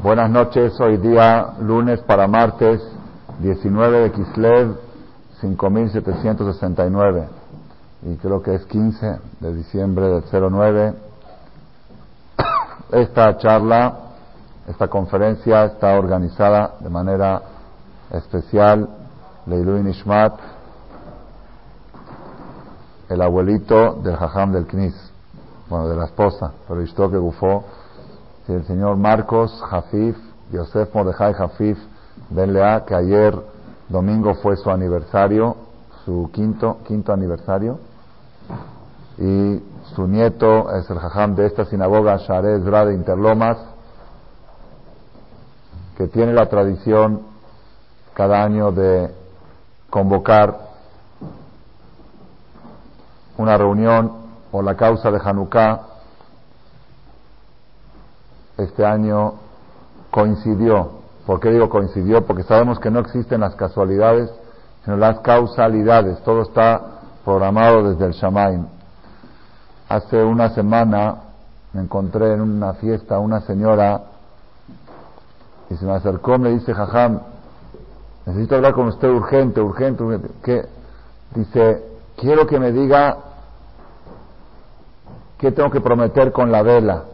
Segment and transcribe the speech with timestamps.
[0.00, 2.80] Buenas noches, hoy día lunes para martes
[3.40, 4.78] 19 de Kislev
[5.42, 7.28] 5769
[8.06, 10.94] y creo que es 15 de diciembre del 09.
[12.92, 13.98] Esta charla,
[14.66, 17.42] esta conferencia está organizada de manera
[18.12, 18.88] especial
[19.44, 20.32] Leilu Nishmat,
[23.10, 24.94] el abuelito del Jajam del Knis,
[25.68, 27.64] bueno, de la esposa, pero que Gufó
[28.48, 30.16] el señor Marcos Jafif,
[30.50, 31.78] Yosef Mordejai Jafif
[32.30, 33.38] Ben Lea, que ayer
[33.88, 35.56] domingo fue su aniversario,
[36.04, 37.78] su quinto, quinto aniversario,
[39.18, 39.62] y
[39.94, 43.58] su nieto es el jajam de esta sinagoga, Share Ezra de Interlomas,
[45.96, 47.22] que tiene la tradición
[48.14, 49.14] cada año de
[49.88, 50.72] convocar
[53.36, 54.12] una reunión
[54.50, 55.91] por la causa de Hanukkah
[58.64, 59.34] este año
[60.10, 61.02] coincidió.
[61.26, 62.26] ¿Por qué digo coincidió?
[62.26, 64.30] Porque sabemos que no existen las casualidades,
[64.84, 66.20] sino las causalidades.
[66.22, 66.80] Todo está
[67.24, 68.66] programado desde el Shamaim.
[69.88, 71.16] Hace una semana
[71.72, 74.02] me encontré en una fiesta una señora
[75.70, 77.20] y se me acercó, me dice, Jajam,
[78.26, 80.68] necesito hablar con usted urgente, urgente, urgente.
[81.34, 81.82] Dice,
[82.16, 83.16] quiero que me diga
[85.38, 87.04] qué tengo que prometer con la vela.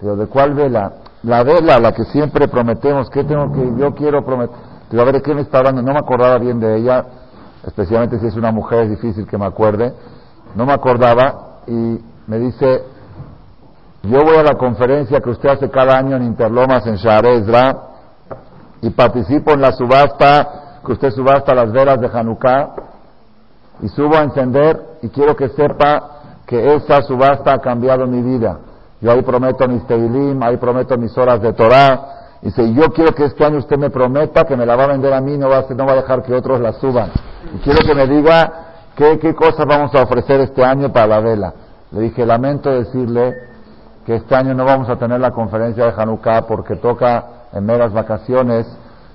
[0.00, 0.92] Digo, ¿de cuál vela?
[1.22, 3.10] La vela, la que siempre prometemos.
[3.10, 4.56] ¿Qué tengo que, yo quiero prometer?
[4.90, 5.82] Digo, a ver, ¿de qué me está hablando?
[5.82, 7.04] No me acordaba bien de ella,
[7.66, 9.92] especialmente si es una mujer, es difícil que me acuerde.
[10.54, 12.82] No me acordaba y me dice,
[14.02, 17.76] yo voy a la conferencia que usted hace cada año en Interlomas, en Ezra
[18.80, 22.70] y participo en la subasta, que usted subasta las velas de Hanukkah,
[23.82, 26.02] y subo a encender, y quiero que sepa
[26.46, 28.58] que esa subasta ha cambiado mi vida.
[29.00, 32.38] Yo ahí prometo mis teilim, ahí prometo mis horas de Torah.
[32.42, 35.12] Dice, yo quiero que este año usted me prometa que me la va a vender
[35.12, 37.10] a mí, no va a, no va a dejar que otros la suban.
[37.54, 41.54] Y quiero que me diga qué, cosas vamos a ofrecer este año para la vela.
[41.90, 43.34] Le dije, lamento decirle
[44.04, 47.92] que este año no vamos a tener la conferencia de Hanukkah porque toca en meras
[47.92, 48.66] vacaciones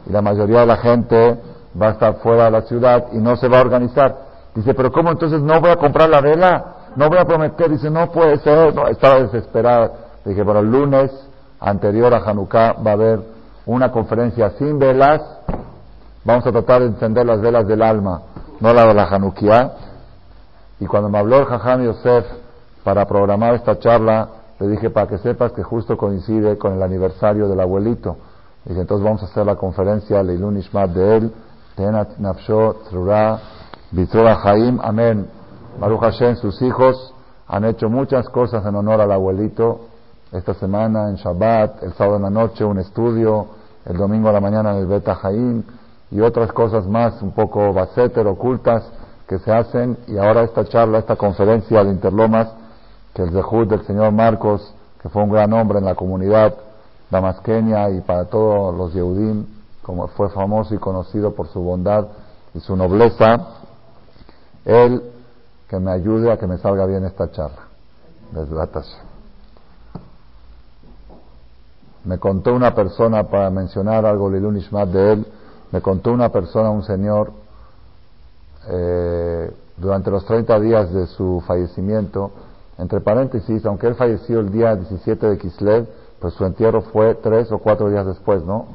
[0.08, 1.40] y la mayoría de la gente
[1.80, 4.16] va a estar fuera de la ciudad y no se va a organizar.
[4.56, 6.66] Dice, pero ¿cómo entonces no voy a comprar la vela?
[6.96, 9.92] No voy a prometer, dice, no puede ser, no, estaba desesperada.
[10.24, 11.12] dije, pero el lunes
[11.60, 13.20] anterior a Hanukkah va a haber
[13.66, 15.22] una conferencia sin velas,
[16.24, 18.22] vamos a tratar de encender las velas del alma,
[18.60, 19.72] no la de la Hanukkah.
[20.80, 22.26] Y cuando me habló el Jajam Yosef
[22.84, 24.30] para programar esta charla,
[24.60, 28.18] le dije, para que sepas que justo coincide con el aniversario del abuelito.
[28.64, 31.34] Dije, entonces vamos a hacer la conferencia Leilun Ishmat de él,
[31.76, 33.40] Tenat Nafsho, Trura,
[33.92, 35.35] Bitrola Haim, Amén.
[35.80, 37.14] Baruch Hashem, sus hijos
[37.48, 39.82] han hecho muchas cosas en honor al abuelito.
[40.32, 43.48] Esta semana en Shabbat, el sábado en la noche un estudio,
[43.86, 45.64] el domingo a la mañana en el Beta Jaim
[46.12, 48.90] y otras cosas más un poco baseter, ocultas
[49.28, 49.98] que se hacen.
[50.08, 52.54] Y ahora esta charla, esta conferencia de Interlomas,
[53.14, 56.56] que el Zehud del señor Marcos, que fue un gran hombre en la comunidad
[57.12, 59.46] damasqueña y para todos los Yehudim,
[59.82, 62.08] como fue famoso y conocido por su bondad
[62.54, 63.38] y su nobleza,
[64.64, 65.12] él
[65.80, 67.64] me ayude a que me salga bien esta charla.
[72.04, 75.26] Me contó una persona, para mencionar algo Lilun Ishmat de él,
[75.72, 77.32] me contó una persona, un señor,
[78.68, 82.32] eh, durante los 30 días de su fallecimiento,
[82.78, 85.88] entre paréntesis, aunque él falleció el día 17 de Kislev,
[86.20, 88.68] pues su entierro fue tres o cuatro días después, ¿no?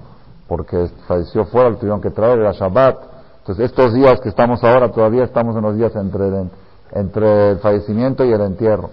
[0.48, 2.98] Porque falleció fuera, lo tuvieron que traer, era Shabbat.
[3.40, 6.30] Entonces, estos días que estamos ahora, todavía estamos en los días entre
[6.92, 8.90] entre el fallecimiento y el entierro.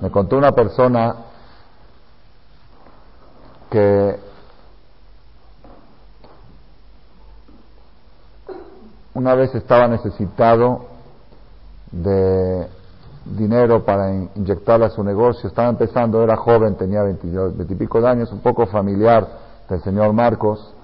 [0.00, 1.16] Me contó una persona
[3.70, 4.16] que
[9.14, 10.86] una vez estaba necesitado
[11.90, 12.68] de
[13.24, 18.40] dinero para inyectarle a su negocio, estaba empezando, era joven, tenía veintipico de años, un
[18.40, 19.26] poco familiar
[19.68, 20.74] del señor Marcos,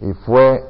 [0.00, 0.64] y fue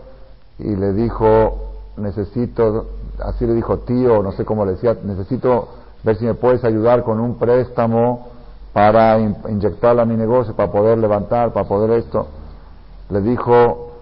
[0.58, 2.86] y le dijo, necesito
[3.22, 5.68] así le dijo tío, no sé cómo le decía, necesito
[6.02, 8.28] ver si me puedes ayudar con un préstamo
[8.72, 12.28] para inyectarle a mi negocio, para poder levantar, para poder esto.
[13.10, 13.92] Le dijo,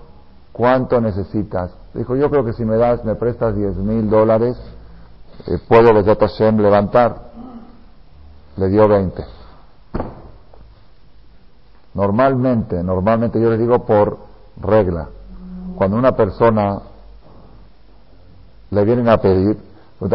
[0.53, 1.73] ¿cuánto necesitas?
[1.94, 4.56] Dijo, yo creo que si me das, me prestas diez mil dólares,
[5.47, 7.29] eh, puedo Hashem levantar.
[8.56, 9.25] Le dio veinte.
[11.94, 14.19] Normalmente, normalmente yo le digo por
[14.61, 15.09] regla,
[15.76, 16.81] cuando una persona
[18.70, 19.56] le vienen a pedir,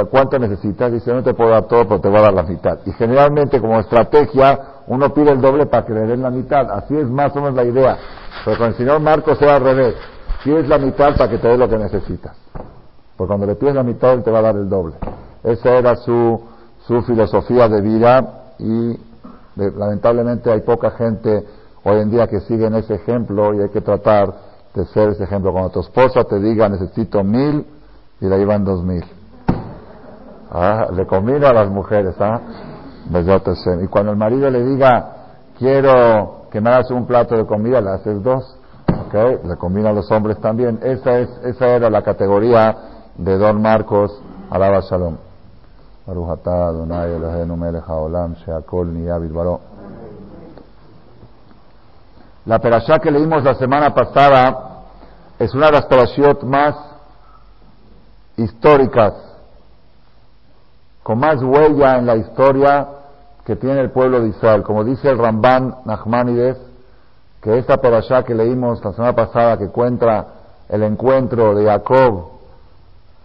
[0.09, 0.91] ¿cuánto necesitas?
[0.91, 2.79] Dice, no te puedo dar todo, pero te voy a dar la mitad.
[2.85, 6.69] Y generalmente como estrategia, uno pide el doble para que le den la mitad.
[6.71, 7.97] Así es más o menos la idea.
[8.45, 9.95] Pero con el señor Marcos era al revés.
[10.45, 12.37] es la mitad para que te dé lo que necesitas.
[13.17, 14.95] Porque cuando le pides la mitad, él te va a dar el doble.
[15.43, 16.41] Esa era su,
[16.87, 18.97] su filosofía de vida y
[19.55, 21.45] lamentablemente hay poca gente
[21.83, 24.33] hoy en día que sigue en ese ejemplo y hay que tratar
[24.73, 25.51] de ser ese ejemplo.
[25.51, 27.65] Cuando tu esposa te diga necesito mil
[28.21, 29.03] y le llevan dos mil.
[30.51, 32.39] Ah, le combina a las mujeres, ¿ah?
[33.09, 35.13] Y cuando el marido le diga
[35.57, 38.57] quiero que me hagas un plato de comida, le haces dos.
[39.07, 39.39] ¿Okay?
[39.43, 40.79] Le combina a los hombres también.
[40.83, 42.75] Esa, es, esa era la categoría
[43.15, 45.17] de Don Marcos, alaba Shalom.
[52.45, 54.83] La perashá que leímos la semana pasada
[55.39, 56.75] es una de las más
[58.37, 59.13] históricas,
[61.03, 62.87] con más huella en la historia
[63.45, 64.63] que tiene el pueblo de Israel.
[64.63, 66.57] Como dice el Ramban Nachmanides,
[67.41, 70.27] que esta perashá que leímos la semana pasada, que cuenta
[70.69, 72.29] el encuentro de Jacob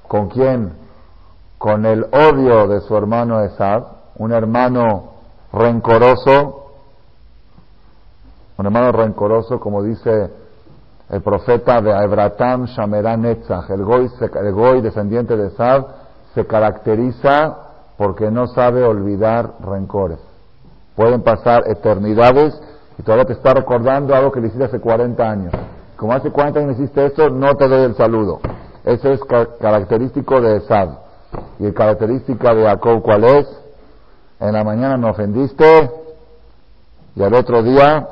[0.09, 0.73] con quién?
[1.57, 3.85] Con el odio de su hermano Esad,
[4.17, 5.13] un hermano
[5.53, 6.73] rencoroso,
[8.57, 10.31] un hermano rencoroso, como dice
[11.11, 15.85] el profeta de Abratam Shameran Netzach, el goy, el goy descendiente de Sad,
[16.35, 17.57] se caracteriza
[17.97, 20.19] porque no sabe olvidar rencores.
[20.95, 22.61] Pueden pasar eternidades
[22.99, 25.53] y todavía te está recordando algo que le hiciste hace 40 años.
[25.97, 28.41] Como hace 40 años hiciste esto, no te doy el saludo.
[28.85, 29.21] Eso es
[29.61, 30.89] característico de Sad.
[31.59, 33.47] Y el característica de Jacob, ¿cuál es?
[34.41, 35.91] En la mañana me ofendiste
[37.17, 38.09] y al otro día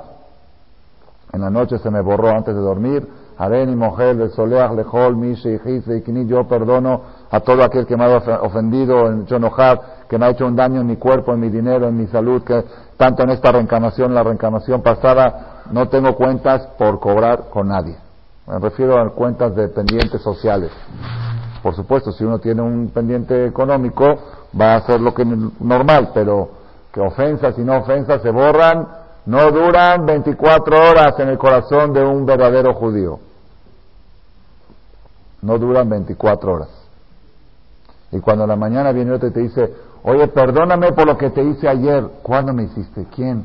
[1.36, 3.06] en la noche se me borró antes de dormir.
[3.38, 8.16] Areni, mujer, de soleach, lejol, mishe, y yo perdono a todo aquel que me ha
[8.40, 11.96] ofendido, en que me ha hecho un daño en mi cuerpo, en mi dinero, en
[11.96, 12.64] mi salud, que
[12.96, 17.96] tanto en esta reencarnación, la reencarnación pasada, no tengo cuentas por cobrar con nadie.
[18.46, 20.70] Me refiero a cuentas de pendientes sociales.
[21.62, 24.04] Por supuesto, si uno tiene un pendiente económico,
[24.58, 26.48] va a hacer lo que normal, pero
[26.90, 32.04] que ofensas y no ofensas se borran no duran 24 horas en el corazón de
[32.04, 33.18] un verdadero judío.
[35.42, 36.68] No duran 24 horas.
[38.12, 39.74] Y cuando la mañana viene otro y te dice,
[40.04, 42.04] oye, perdóname por lo que te hice ayer.
[42.22, 43.06] ¿Cuándo me hiciste?
[43.14, 43.44] ¿Quién?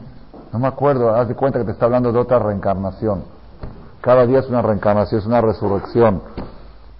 [0.53, 1.15] No me acuerdo.
[1.15, 3.23] Haz de cuenta que te está hablando de otra reencarnación.
[4.01, 6.21] Cada día es una reencarnación, es una resurrección.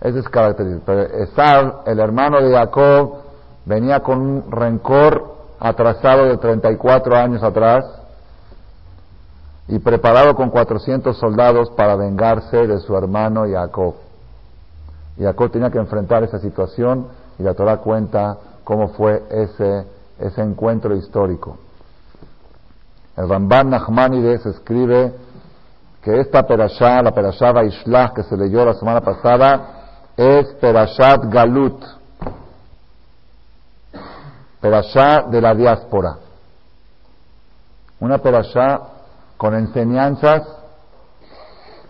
[0.02, 0.86] Ese es característico.
[0.88, 3.18] Pero Esad, el hermano de Jacob,
[3.66, 8.01] venía con un rencor atrasado de 34 años atrás
[9.68, 13.96] y preparado con 400 soldados para vengarse de su hermano Jacob.
[15.20, 19.86] Jacob tenía que enfrentar esa situación y la Torah cuenta cómo fue ese,
[20.20, 21.58] ese encuentro histórico.
[23.18, 25.14] El Ramban Nachmanides escribe
[26.02, 29.82] que esta perashá, la perashá Vaishlach que se leyó la semana pasada,
[30.18, 31.84] es perashat Galut,
[34.60, 36.18] perashá de la diáspora.
[38.00, 38.82] Una perashá
[39.42, 40.44] con enseñanzas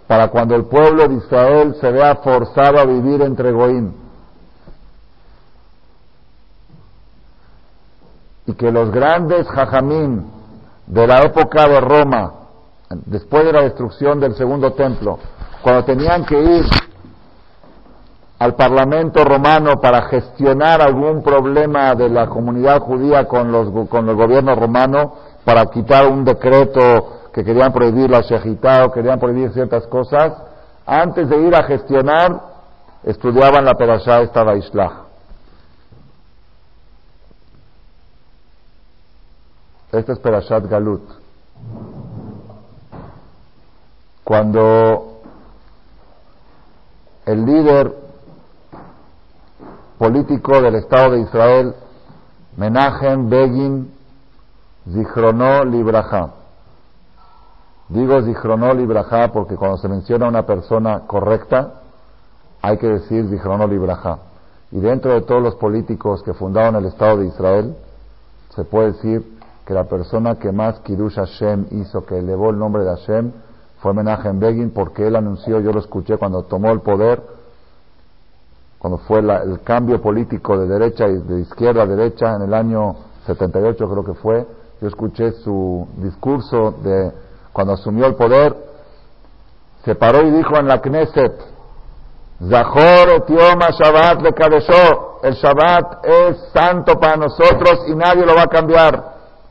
[0.07, 3.93] para cuando el pueblo de Israel se vea forzado a vivir entre Goín.
[8.45, 10.31] Y que los grandes jajamín
[10.87, 12.31] de la época de Roma,
[12.89, 15.19] después de la destrucción del segundo templo,
[15.61, 16.65] cuando tenían que ir
[18.39, 24.15] al Parlamento romano para gestionar algún problema de la comunidad judía con, los, con el
[24.15, 29.87] gobierno romano, para quitar un decreto que querían prohibir la shejitá o querían prohibir ciertas
[29.87, 30.33] cosas,
[30.85, 32.41] antes de ir a gestionar,
[33.03, 35.11] estudiaban la perashá esta Vaishlach.
[39.91, 41.01] Esta es Perashat Galut.
[44.23, 45.21] Cuando
[47.25, 47.93] el líder
[49.97, 51.75] político del Estado de Israel,
[52.55, 53.93] Menachem Begin
[54.89, 56.40] Zichrono Libraja,
[57.91, 58.87] Digo Zichronol y
[59.33, 61.81] porque cuando se menciona una persona correcta,
[62.61, 67.17] hay que decir Zichronol y Y dentro de todos los políticos que fundaron el Estado
[67.17, 67.75] de Israel,
[68.55, 72.83] se puede decir que la persona que más Kiddush Hashem hizo, que elevó el nombre
[72.83, 73.33] de Hashem,
[73.81, 77.21] fue Menachem Begin, porque él anunció, yo lo escuché cuando tomó el poder,
[78.79, 82.95] cuando fue el cambio político de derecha y de izquierda a derecha en el año
[83.25, 84.47] 78 creo que fue,
[84.79, 87.11] yo escuché su discurso de
[87.53, 88.55] cuando asumió el poder,
[89.83, 91.51] se paró y dijo en la Knesset,
[92.49, 94.29] Zahor et Shabbat le
[95.23, 99.03] el Shabbat es santo para nosotros y nadie lo va a cambiar.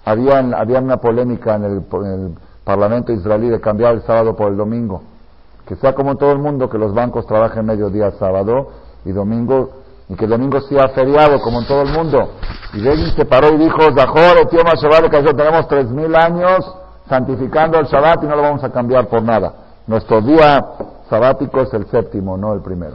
[0.04, 5.02] había, una polémica en el, Parlamento israelí de cambiar el sábado por el domingo.
[5.66, 8.68] Que sea como todo el mundo, que los bancos trabajen mediodía sábado
[9.04, 9.70] y domingo,
[10.08, 12.30] y que el domingo sea feriado como en todo el mundo.
[12.74, 16.79] Y Begin se paró y dijo, Zahor, tío Shabbat, que tenemos tres mil años
[17.10, 19.52] santificando el Shabbat y no lo vamos a cambiar por nada.
[19.88, 20.64] Nuestro día
[21.10, 22.94] sabático es el séptimo, no el primero.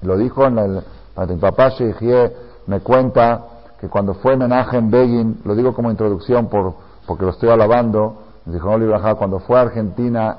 [0.00, 0.82] Lo dijo en el,
[1.28, 2.32] mi papá Sheikhie
[2.66, 3.42] me cuenta
[3.78, 6.72] que cuando fue en Begin, lo digo como introducción por,
[7.06, 8.70] porque lo estoy alabando, dijo
[9.18, 10.38] cuando fue a Argentina,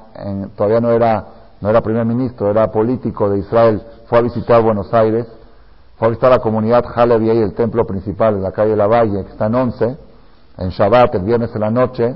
[0.57, 1.25] todavía no era,
[1.61, 5.27] no era primer ministro, era político de Israel, fue a visitar Buenos Aires,
[5.97, 9.31] fue a visitar la comunidad Halevi, el templo principal en la calle La Valle, que
[9.31, 9.97] está en Once,
[10.57, 12.15] en Shabbat, el viernes en la noche,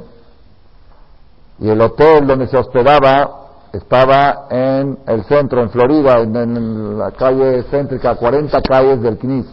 [1.59, 7.63] y el hotel donde se hospedaba estaba en el centro, en Florida, en, la calle
[7.63, 9.45] céntrica, 40 calles del CNIS,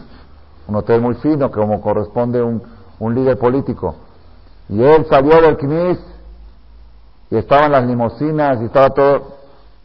[0.67, 2.61] un hotel muy fino, como corresponde un,
[2.99, 3.95] un líder político.
[4.69, 5.99] Y él salió del CNIS
[7.31, 9.33] y estaban las limosinas y estaba todo.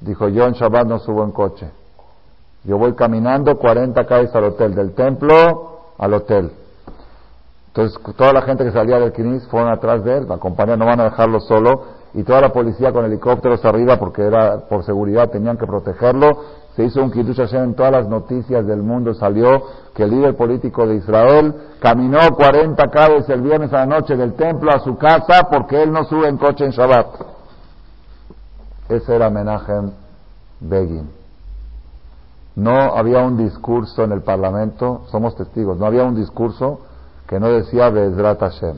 [0.00, 1.68] Dijo, yo en Shabbat no subo en coche.
[2.62, 6.52] Yo voy caminando 40 calles al hotel, del templo al hotel.
[7.68, 10.86] Entonces, toda la gente que salía del CNIS fueron atrás de él, la compañía no
[10.86, 15.30] van a dejarlo solo y toda la policía con helicópteros arriba porque era por seguridad,
[15.30, 16.44] tenían que protegerlo.
[16.74, 19.62] Se hizo un Kiddush Hashem en todas las noticias del mundo, salió
[19.94, 24.34] que el líder político de Israel caminó 40 calles el viernes a la noche del
[24.34, 27.06] templo a su casa porque él no sube en coche en Shabbat.
[28.88, 29.90] Ese era Menachem
[30.60, 31.10] Begin.
[32.56, 36.80] No había un discurso en el Parlamento, somos testigos, no había un discurso
[37.28, 38.76] que no decía Bezrat Hashem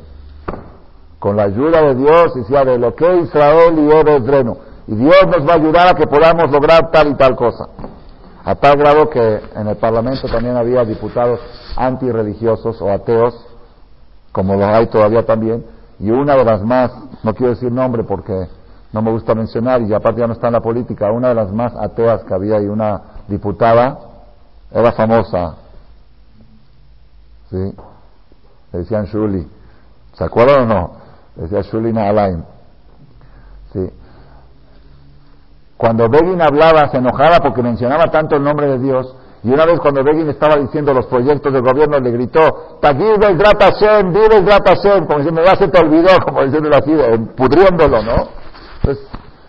[1.21, 4.57] con la ayuda de Dios, y sea de lo que Israel y Ebreno.
[4.89, 7.69] Y Dios nos va a ayudar a que podamos lograr tal y tal cosa.
[8.43, 11.39] A tal grado que en el Parlamento también había diputados
[11.77, 13.35] antirreligiosos o ateos,
[14.33, 15.65] como los hay todavía también,
[15.99, 16.91] y una de las más,
[17.23, 18.49] no quiero decir nombre porque
[18.93, 21.53] no me gusta mencionar, y aparte ya no está en la política, una de las
[21.53, 23.99] más ateas que había y una diputada,
[24.73, 25.57] era famosa,
[27.50, 27.75] ¿sí?
[28.73, 29.47] Le decían Shuli.
[30.15, 30.91] ¿Se acuerdan o no?
[31.41, 32.45] Decía Shulina Alain.
[33.73, 33.91] Sí.
[35.77, 39.17] Cuando Begin hablaba, se enojaba porque mencionaba tanto el nombre de Dios.
[39.43, 43.39] Y una vez cuando Begin estaba diciendo los proyectos del gobierno, le gritó, Tagir del
[43.39, 46.93] Hashem, vive Hashem, como diciendo, ya se te olvidó, como diciéndolo así,
[47.35, 48.29] pudriéndolo, ¿no?
[48.83, 49.07] Entonces,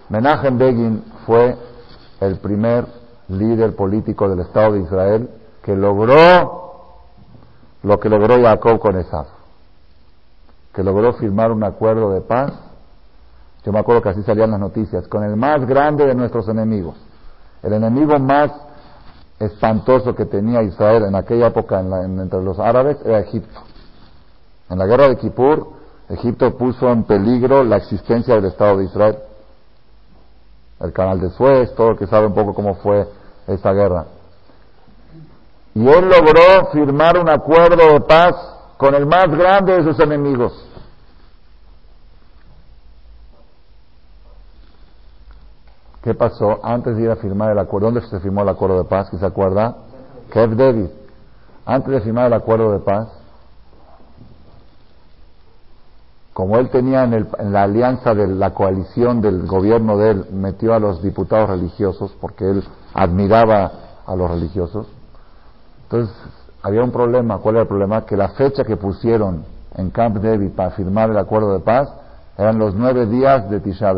[0.08, 1.58] Menachem Begin fue
[2.22, 2.86] el primer
[3.28, 5.30] líder político del Estado de Israel
[5.62, 6.62] que logró
[7.84, 9.41] lo que logró Jacob con Esaf
[10.74, 12.54] que logró firmar un acuerdo de paz,
[13.63, 16.96] yo me acuerdo que así salían las noticias, con el más grande de nuestros enemigos.
[17.62, 18.51] El enemigo más
[19.40, 23.60] espantoso que tenía Israel en aquella época entre los árabes era Egipto.
[24.70, 25.68] En la guerra de Kippur,
[26.10, 29.18] Egipto puso en peligro la existencia del Estado de Israel.
[30.80, 33.08] El canal de Suez, todo el que sabe un poco cómo fue
[33.48, 34.06] esa guerra.
[35.75, 38.36] Y él logró firmar un acuerdo de paz
[38.82, 40.54] con el más grande de sus enemigos.
[46.02, 47.92] ¿Qué pasó antes de ir a firmar el acuerdo?
[47.92, 49.12] ¿Dónde se firmó el acuerdo de paz?
[49.12, 49.76] ¿Quién se acuerda?
[50.32, 50.88] Kev David.
[51.64, 53.10] Antes de firmar el acuerdo de paz,
[56.34, 60.74] como él tenía en, en, la alianza de la coalición del gobierno de él, metió
[60.74, 62.64] a los diputados religiosos porque él
[62.96, 63.72] admiraba
[64.08, 64.88] a los religiosos.
[65.84, 66.16] Entonces
[66.63, 67.38] había un problema.
[67.39, 68.06] ¿Cuál era el problema?
[68.06, 69.44] Que la fecha que pusieron
[69.75, 71.89] en Camp David para firmar el acuerdo de paz
[72.38, 73.94] eran los nueve días de Tisha.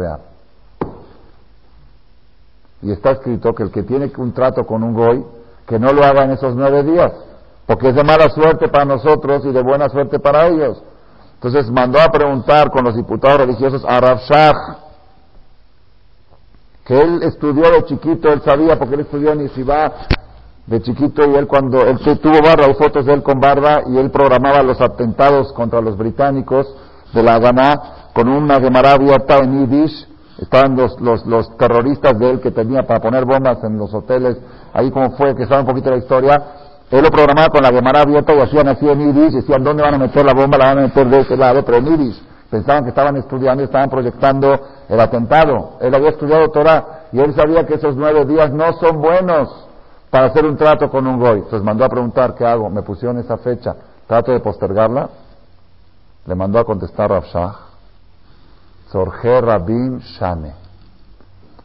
[2.81, 5.23] Y está escrito que el que tiene un trato con un goy,
[5.65, 7.11] que no lo haga en esos nueve días,
[7.65, 10.81] porque es de mala suerte para nosotros y de buena suerte para ellos.
[11.35, 14.19] Entonces mandó a preguntar con los diputados religiosos a Rav
[16.85, 19.91] que él estudió de chiquito, él sabía, porque él estudió en Yeshiva,
[20.65, 23.97] de chiquito y él cuando él tuvo barba, hay fotos de él con barba y
[23.97, 26.73] él programaba los atentados contra los británicos
[27.13, 30.07] de la Haganah con una Gemara abierta en Yiddish.
[30.39, 34.37] Estaban los, los, los, terroristas de él que tenía para poner bombas en los hoteles,
[34.73, 36.43] ahí como fue, que sabe un poquito la historia.
[36.89, 39.95] Él lo programaba con la Gemara abierta y hacían así en Yiddish, decían dónde van
[39.95, 42.21] a meter la bomba, la van a meter de ese lado, pero en Yiddish.
[42.49, 45.77] Pensaban que estaban estudiando y estaban proyectando el atentado.
[45.81, 49.49] Él había estudiado Torah y él sabía que esos nueve días no son buenos
[50.13, 51.39] para hacer un trato con un goy.
[51.39, 52.69] Entonces mandó a preguntar, ¿qué hago?
[52.69, 55.09] Me pusieron esa fecha, trato de postergarla.
[56.27, 57.55] Le mandó a contestar Rav Shah,
[58.91, 60.53] Sorge Rabin Shane.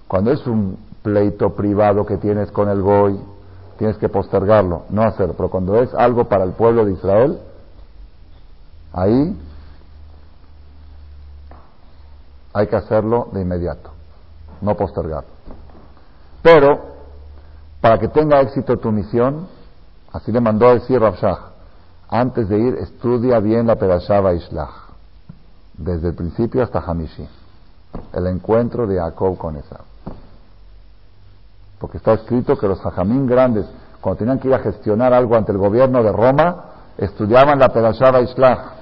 [0.08, 3.20] Cuando es un pleito privado que tienes con el goy,
[3.76, 5.34] tienes que postergarlo, no hacerlo.
[5.36, 7.38] Pero cuando es algo para el pueblo de Israel,
[8.94, 9.36] ahí
[12.54, 13.90] Hay que hacerlo de inmediato,
[14.62, 15.22] no postergar.
[16.42, 16.97] Pero,
[17.80, 19.48] para que tenga éxito tu misión,
[20.12, 21.48] así le mandó a decir Rabshah,
[22.08, 24.88] antes de ir, estudia bien la Perashá Ishlach,
[25.74, 27.28] desde el principio hasta Hamishi,
[28.14, 29.84] el encuentro de Jacob con Esau.
[31.78, 33.66] Porque está escrito que los hajamín grandes,
[34.00, 36.64] cuando tenían que ir a gestionar algo ante el gobierno de Roma,
[36.96, 38.78] estudiaban la Perashá Ishlach.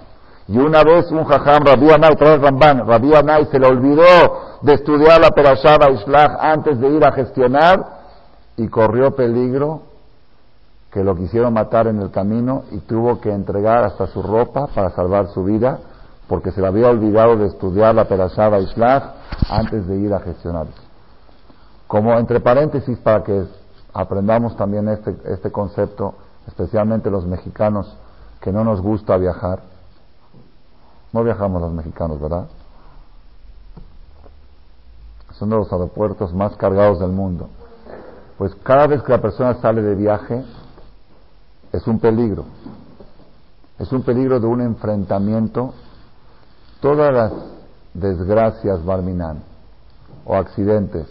[0.49, 4.75] Y una vez un jajam, Rabbi Anay, trae Ramban, Rabbi Anay se le olvidó de
[4.75, 7.96] estudiar la Perashá Ishlach antes de ir a gestionar
[8.57, 9.83] y corrió peligro
[10.91, 14.91] que lo quisieron matar en el camino y tuvo que entregar hasta su ropa para
[14.91, 15.79] salvar su vida
[16.29, 19.15] porque se le había olvidado de estudiar la Perashá Ishlach
[19.51, 20.67] antes de ir a gestionar.
[21.87, 23.45] Como entre paréntesis para que
[23.93, 26.15] aprendamos también este, este concepto,
[26.47, 27.97] especialmente los mexicanos
[28.41, 29.61] que no nos gusta viajar.
[31.13, 32.47] No viajamos los mexicanos, ¿verdad?
[35.33, 37.49] Son de los aeropuertos más cargados del mundo.
[38.39, 40.45] Pues cada vez que la persona sale de viaje
[41.73, 42.45] es un peligro.
[43.79, 45.75] Es un peligro de un enfrentamiento.
[46.81, 47.33] Todas las
[47.95, 49.43] desgracias, Barminan,
[50.25, 51.07] o accidentes,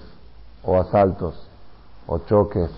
[0.64, 1.48] o asaltos,
[2.08, 2.70] o choques,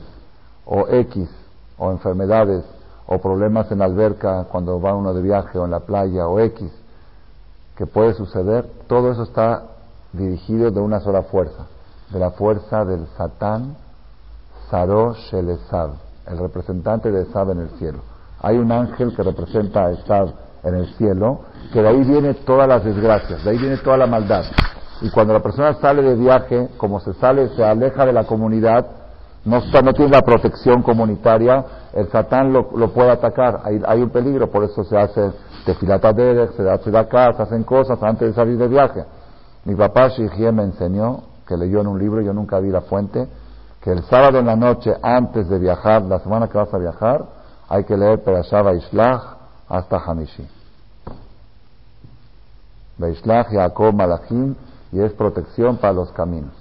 [0.66, 1.30] o X,
[1.78, 2.64] o enfermedades,
[3.06, 6.40] o problemas en la alberca cuando va uno de viaje o en la playa, o
[6.40, 6.70] X,
[7.76, 9.64] que puede suceder, todo eso está
[10.14, 11.68] dirigido de una sola fuerza,
[12.10, 13.78] de la fuerza del Satán,
[14.70, 15.92] Saró Shelesab,
[16.28, 18.00] el representante de Esab en el cielo.
[18.42, 20.34] Hay un ángel que representa a Esab
[20.64, 21.40] en el cielo,
[21.72, 24.44] que de ahí viene todas las desgracias, de ahí viene toda la maldad.
[25.02, 28.86] Y cuando la persona sale de viaje, como se sale, se aleja de la comunidad,
[29.46, 29.62] no,
[29.94, 33.62] tiene la protección comunitaria, el satán lo, puede atacar.
[33.64, 35.32] Hay, un peligro, por eso se hace
[35.66, 39.06] tefilataderech, se hace acá, se hacen cosas antes de salir de viaje.
[39.64, 43.26] Mi papá Shihie me enseñó, que leyó en un libro, yo nunca vi la fuente,
[43.88, 47.24] que el sábado en la noche, antes de viajar, la semana que vas a viajar,
[47.70, 49.22] hay que leer Perashá Ishlach
[49.70, 50.46] hasta Hamishi.
[52.98, 54.56] Beishlach Yaakov Malachim
[54.92, 56.52] y es protección para los caminos.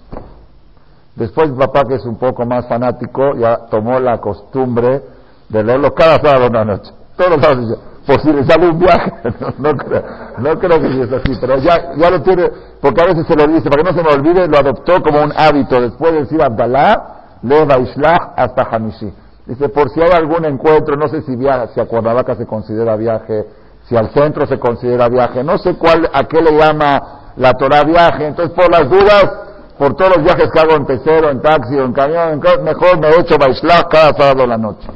[1.16, 5.02] Después papá, que es un poco más fanático, ya tomó la costumbre
[5.48, 6.92] de leerlo cada sábado en la noche.
[7.16, 7.78] Todos los días.
[8.06, 9.12] Por si le sale un viaje.
[9.58, 10.02] No, creo,
[10.38, 13.46] no creo que sea así, pero ya, ya lo tiene, porque a veces se lo
[13.46, 15.80] dice, para que no se me olvide, lo adoptó como un hábito.
[15.80, 19.12] Después de decir Abdalá, Ishlach hasta Hamishi.
[19.46, 22.96] Dice, por si hay algún encuentro, no sé si viaja, si a Cuernavaca se considera
[22.96, 23.46] viaje,
[23.88, 27.84] si al centro se considera viaje, no sé cuál, a qué le llama la Torah
[27.84, 28.26] viaje.
[28.26, 29.30] Entonces, por las dudas,
[29.78, 33.08] por todos los viajes que hago en pecero, en taxi o en camión, mejor me
[33.20, 34.88] echo Baishlach cada sábado la noche.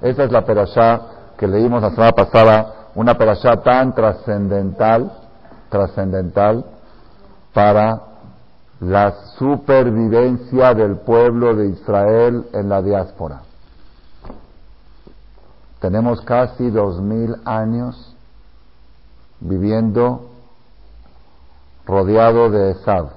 [0.00, 1.00] Esa es la perashá
[1.42, 5.10] que leímos la semana pasada, una perashá tan trascendental,
[5.70, 6.64] trascendental
[7.52, 8.00] para
[8.78, 13.40] la supervivencia del pueblo de Israel en la diáspora.
[15.80, 18.14] Tenemos casi dos mil años
[19.40, 20.30] viviendo
[21.84, 23.08] rodeado de Esab,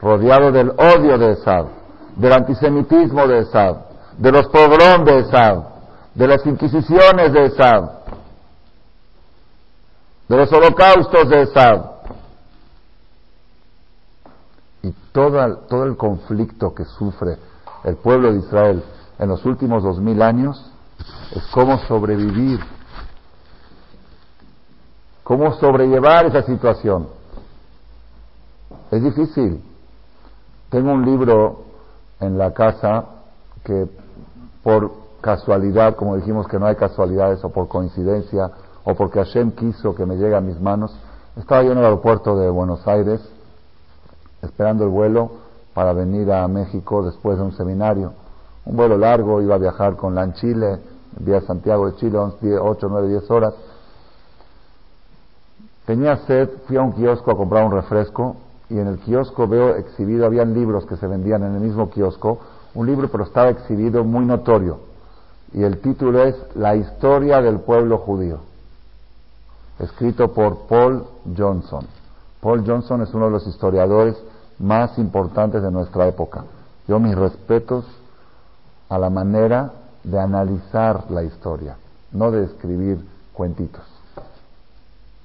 [0.00, 1.68] rodeado del odio de Esab,
[2.16, 3.76] del antisemitismo de Esab,
[4.16, 5.77] de los pogroms de Esab,
[6.18, 7.90] de las inquisiciones de Esab,
[10.28, 11.92] de los holocaustos de Esab.
[14.82, 17.36] Y todo, todo el conflicto que sufre
[17.84, 18.82] el pueblo de Israel
[19.20, 20.72] en los últimos dos mil años
[21.36, 22.58] es cómo sobrevivir,
[25.22, 27.08] cómo sobrellevar esa situación.
[28.90, 29.62] Es difícil.
[30.68, 31.64] Tengo un libro
[32.18, 33.04] en la casa
[33.62, 33.86] que
[34.64, 38.50] por casualidad, como dijimos que no hay casualidades, o por coincidencia,
[38.84, 40.96] o porque Hashem quiso que me llegue a mis manos,
[41.36, 43.20] estaba yo en el aeropuerto de Buenos Aires,
[44.42, 45.30] esperando el vuelo
[45.74, 48.12] para venir a México después de un seminario.
[48.64, 50.78] Un vuelo largo, iba a viajar con LAN Chile,
[51.20, 53.54] vía Santiago de Chile, 8, 9, 10 horas.
[55.86, 58.36] Tenía sed, fui a un kiosco a comprar un refresco
[58.68, 62.38] y en el kiosco veo exhibido, habían libros que se vendían en el mismo kiosco,
[62.74, 64.87] un libro pero estaba exhibido muy notorio
[65.52, 68.40] y el título es La historia del pueblo judío,
[69.78, 71.04] escrito por Paul
[71.36, 71.86] Johnson.
[72.40, 74.16] Paul Johnson es uno de los historiadores
[74.58, 76.44] más importantes de nuestra época.
[76.86, 77.84] Yo mis respetos
[78.88, 79.72] a la manera
[80.04, 81.76] de analizar la historia,
[82.12, 83.82] no de escribir cuentitos.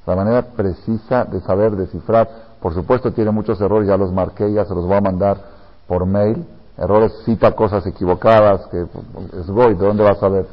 [0.06, 2.30] La manera precisa de saber descifrar.
[2.62, 5.38] Por supuesto tiene muchos errores, ya los marqué, ya se los voy a mandar
[5.88, 6.46] por mail.
[6.78, 8.82] Errores, cita cosas equivocadas, que
[9.40, 10.48] es Goy, ¿de dónde vas a ver?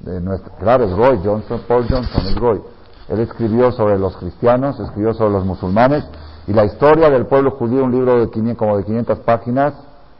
[0.00, 0.20] De
[0.60, 2.60] claro, es Goy, Johnson, Paul Johnson, es Goy.
[3.08, 6.04] Él escribió sobre los cristianos, escribió sobre los musulmanes
[6.46, 9.74] Y la historia del pueblo judío, un libro de 500, como de 500 páginas,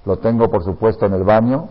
[0.05, 1.69] lo tengo por supuesto en el baño,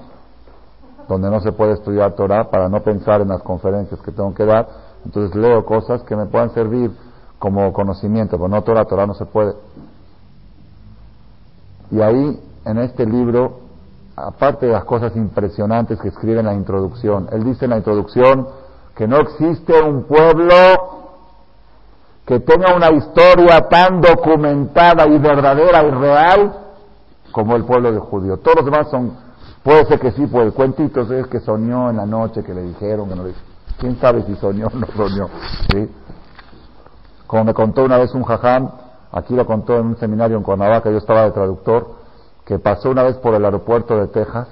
[1.08, 4.46] donde no se puede estudiar Torah para no pensar en las conferencias que tengo que
[4.46, 4.68] dar.
[5.06, 6.92] Entonces leo cosas que me puedan servir
[7.40, 9.54] como conocimiento, pero no Torah, Torah no se puede.
[11.92, 13.63] Y ahí, en este libro,
[14.16, 18.48] aparte de las cosas impresionantes que escribe en la introducción, él dice en la introducción
[18.96, 20.56] que no existe un pueblo
[22.26, 26.54] que tenga una historia tan documentada y verdadera y real
[27.32, 28.38] como el pueblo de judío.
[28.38, 29.18] Todos los demás son,
[29.64, 32.64] puede ser que sí, por el cuentito, es que soñó en la noche, que le
[32.64, 33.34] dijeron, que no le
[33.80, 35.30] ¿Quién sabe si soñó o no soñó?
[35.72, 35.90] ¿sí?
[37.28, 38.70] Como me contó una vez un jajam,
[39.12, 42.03] aquí lo contó en un seminario en Cuernavaca, yo estaba de traductor,
[42.46, 44.48] que pasó una vez por el aeropuerto de Texas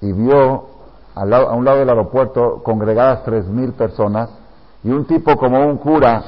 [0.00, 0.66] y vio
[1.14, 1.24] a
[1.54, 4.30] un lado del aeropuerto congregadas tres mil personas
[4.82, 6.22] y un tipo como un cura,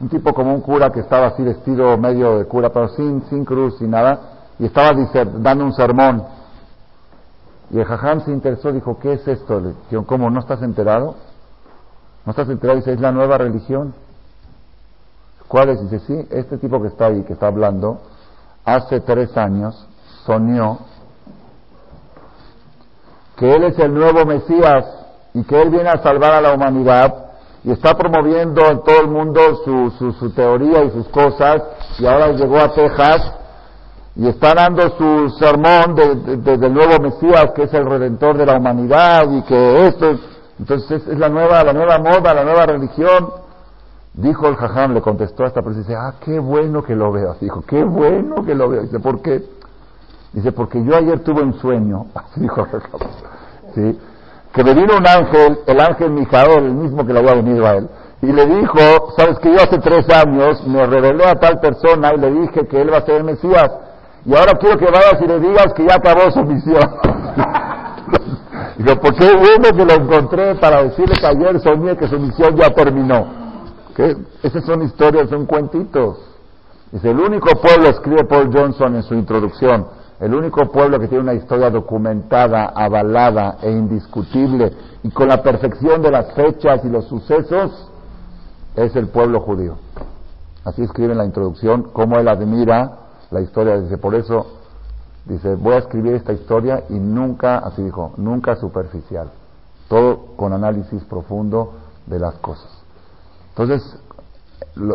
[0.00, 3.44] un tipo como un cura que estaba así vestido medio de cura, pero sin, sin
[3.44, 4.20] cruz, sin nada,
[4.58, 4.90] y estaba
[5.38, 6.24] dando un sermón.
[7.70, 9.60] Y el jajam se interesó, dijo, ¿qué es esto?
[9.60, 10.28] Le ¿cómo?
[10.28, 11.14] ¿No estás enterado?
[12.26, 12.78] ¿No estás enterado?
[12.78, 13.94] Dice, es la nueva religión.
[15.50, 15.90] ¿Cuál es?
[15.90, 18.00] Dice, sí, este tipo que está ahí, que está hablando,
[18.64, 19.84] hace tres años
[20.24, 20.78] soñó
[23.36, 24.84] que él es el nuevo Mesías
[25.34, 27.32] y que Él viene a salvar a la humanidad
[27.64, 31.62] y está promoviendo en todo el mundo su, su, su teoría y sus cosas
[31.98, 33.32] y ahora llegó a Texas
[34.14, 38.56] y está dando su sermón desde de, nuevo Mesías que es el redentor de la
[38.56, 40.12] humanidad y que esto
[40.60, 43.49] entonces es, la nueva la nueva moda la nueva religión
[44.14, 47.36] dijo el jajam le contestó a esta persona dice ah qué bueno que lo veo
[47.40, 49.42] dijo qué bueno que lo veo dice ¿por qué?
[50.32, 53.08] dice porque yo ayer tuve un sueño así dijo el jajam
[53.74, 53.98] ¿sí?
[54.52, 57.76] que me vino un ángel, el ángel Mijael, el mismo que le había venido a
[57.76, 57.88] él,
[58.22, 62.18] y le dijo, sabes que yo hace tres años me revelé a tal persona y
[62.18, 63.70] le dije que él va a ser el Mesías,
[64.24, 66.82] y ahora quiero que vayas y le digas que ya acabó su misión.
[68.76, 72.70] Digo, porque bueno que lo encontré para decirle que ayer soñé que su misión ya
[72.70, 73.39] terminó.
[74.42, 76.18] Esas son historias, son cuentitos.
[76.92, 79.86] Es el único pueblo, escribe Paul Johnson en su introducción,
[80.18, 86.02] el único pueblo que tiene una historia documentada, avalada e indiscutible y con la perfección
[86.02, 87.90] de las fechas y los sucesos
[88.76, 89.76] es el pueblo judío.
[90.64, 92.98] Así escribe en la introducción cómo él admira
[93.30, 93.80] la historia.
[93.80, 94.46] Dice, por eso,
[95.24, 99.30] dice, voy a escribir esta historia y nunca, así dijo, nunca superficial.
[99.88, 101.74] Todo con análisis profundo
[102.06, 102.80] de las cosas.
[103.60, 103.98] Entonces,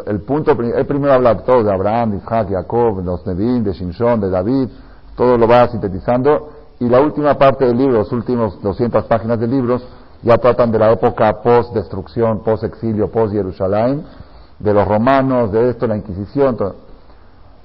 [0.07, 3.73] el punto, él primero habla todo de Abraham, de Isaac, Jacob, de los Nevin, de
[3.73, 4.69] Shimshon, de David,
[5.15, 6.49] todo lo va sintetizando
[6.79, 9.79] y la última parte del libro, los últimos 200 páginas del libro,
[10.23, 14.03] ya tratan de la época post-destrucción, post-exilio, post-Jerusalén,
[14.59, 16.57] de los romanos, de esto, la Inquisición.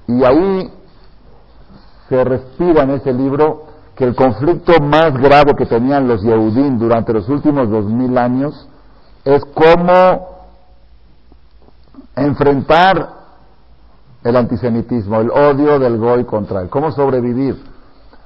[0.07, 0.71] Y ahí
[2.07, 3.63] se respira en ese libro
[3.95, 8.67] que el conflicto más grave que tenían los Yehudim durante los últimos dos mil años
[9.25, 10.30] es cómo
[12.15, 13.21] enfrentar
[14.23, 16.69] el antisemitismo, el odio del goy contra él.
[16.69, 17.61] ¿Cómo sobrevivir?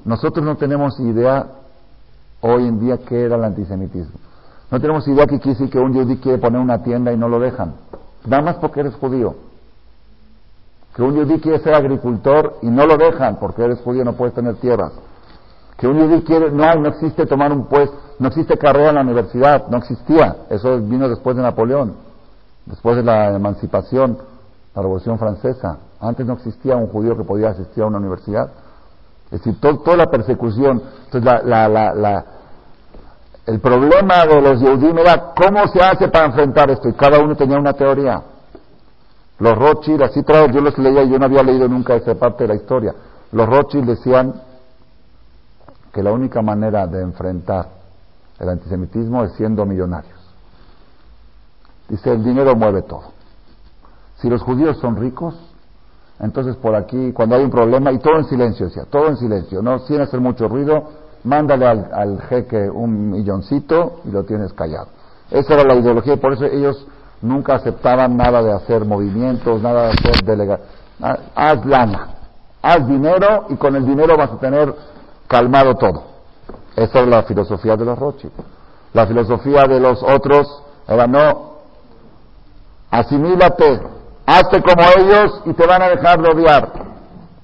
[0.03, 1.47] Nosotros no tenemos idea
[2.41, 4.19] hoy en día qué era el antisemitismo.
[4.69, 7.39] No tenemos idea que decir que un judío quiere poner una tienda y no lo
[7.39, 7.75] dejan.
[8.25, 9.35] Nada más porque eres judío.
[10.95, 14.33] Que un judío quiere ser agricultor y no lo dejan porque eres judío no puedes
[14.33, 14.93] tener tierras.
[15.77, 19.01] Que un judío quiere, no no existe tomar un puesto, no existe carrera en la
[19.01, 20.35] universidad, no existía.
[20.49, 21.95] Eso vino después de Napoleón,
[22.65, 24.17] después de la emancipación
[24.75, 25.77] la Revolución Francesa.
[26.01, 28.49] Antes no existía un judío que podía asistir a una universidad.
[29.31, 30.81] Es decir, toda la persecución.
[31.05, 32.25] Entonces, la, la,
[33.45, 36.89] el problema de los Yehudim era cómo se hace para enfrentar esto.
[36.89, 38.21] Y cada uno tenía una teoría.
[39.39, 42.49] Los Rothschild, así yo los leía y yo no había leído nunca esa parte de
[42.49, 42.93] la historia.
[43.31, 44.33] Los Rothschild decían
[45.91, 47.67] que la única manera de enfrentar
[48.39, 50.14] el antisemitismo es siendo millonarios.
[51.89, 53.13] Dice, el dinero mueve todo.
[54.15, 55.35] Si los judíos son ricos,
[56.19, 59.61] entonces por aquí, cuando hay un problema, y todo en silencio, decía, todo en silencio,
[59.61, 60.83] no sin hacer mucho ruido,
[61.23, 64.87] mándale al, jeque un milloncito y lo tienes callado.
[65.29, 66.87] Esa era la ideología y por eso ellos
[67.21, 70.61] nunca aceptaban nada de hacer movimientos, nada de hacer delegar.
[71.01, 72.09] Ah, haz lana,
[72.61, 74.73] haz dinero y con el dinero vas a tener
[75.27, 76.03] calmado todo.
[76.75, 78.33] Esa era la filosofía de los Rothschild.
[78.93, 81.54] La filosofía de los otros era no,
[82.91, 83.81] asimílate,
[84.25, 86.71] hazte como ellos y te van a dejar de odiar.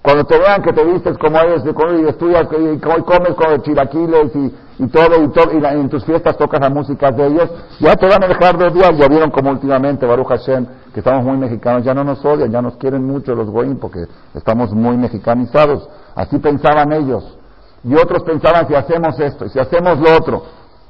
[0.02, 4.56] Cuando te vean que te vistes como ellos y estudias y comes con chilaquiles y,
[4.84, 7.50] y todo, y, todo, y en tus fiestas tocas la música de ellos,
[7.80, 8.96] ya te van a dejar de odiar.
[8.96, 12.64] Ya vieron como últimamente, Baruch Hashem, que estamos muy mexicanos, ya no nos odian, ya
[12.64, 15.88] nos quieren mucho los goyim porque estamos muy mexicanizados.
[16.16, 17.38] Así pensaban ellos.
[17.84, 20.44] Y otros pensaban si hacemos esto, y si hacemos lo otro.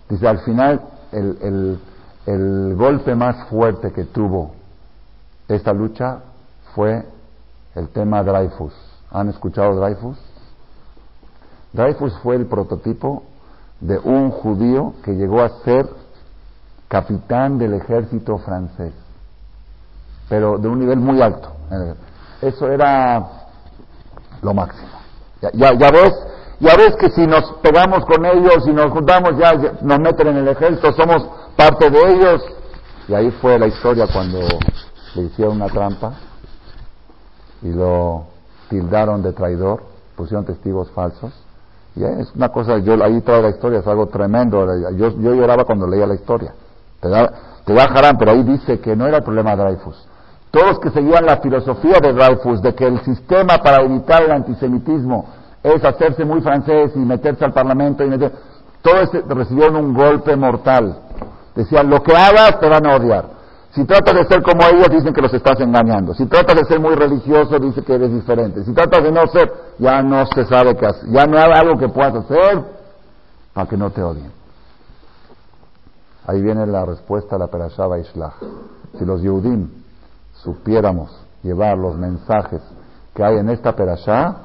[0.09, 1.79] Dice, al final, el, el,
[2.25, 4.51] el golpe más fuerte que tuvo
[5.47, 6.19] esta lucha
[6.75, 7.05] fue
[7.75, 8.73] el tema Dreyfus.
[9.11, 10.17] ¿Han escuchado Dreyfus?
[11.73, 13.23] Dreyfus fue el prototipo
[13.79, 15.89] de un judío que llegó a ser
[16.87, 18.93] capitán del ejército francés,
[20.29, 21.51] pero de un nivel muy alto.
[22.41, 23.25] Eso era
[24.41, 24.89] lo máximo.
[25.53, 26.13] Ya, ya, ves,
[26.59, 30.37] ya ves que si nos pegamos con ellos y nos juntamos ya nos meten en
[30.37, 32.41] el ejército, somos parte de ellos.
[33.07, 34.39] Y ahí fue la historia cuando
[35.15, 36.13] le hicieron una trampa
[37.61, 38.25] y lo
[38.69, 39.83] tildaron de traidor,
[40.15, 41.33] pusieron testigos falsos.
[41.95, 44.65] Y es una cosa, yo ahí toda la historia es algo tremendo.
[44.95, 46.53] Yo, yo lloraba cuando leía la historia.
[47.01, 47.31] Te da,
[47.65, 50.07] te da harán, pero ahí dice que no era el problema de Dreyfus.
[50.51, 55.25] Todos que seguían la filosofía de Dreyfus, de que el sistema para evitar el antisemitismo
[55.63, 58.31] es hacerse muy francés y meterse al parlamento, y meter,
[58.81, 60.97] todos recibieron un golpe mortal.
[61.55, 63.41] Decían, lo que hagas te van a odiar.
[63.71, 66.13] Si tratas de ser como ellos, dicen que los estás engañando.
[66.13, 68.63] Si tratas de ser muy religioso, dice que eres diferente.
[68.65, 71.09] Si tratas de no ser, ya no se sabe qué hacer.
[71.09, 72.63] Ya no hay algo que puedas hacer
[73.53, 74.31] para que no te odien.
[76.27, 78.33] Ahí viene la respuesta a la Perashá Islah.
[78.97, 79.69] Si los Yehudim
[80.33, 82.61] supiéramos llevar los mensajes
[83.13, 84.35] que hay en esta Perashá,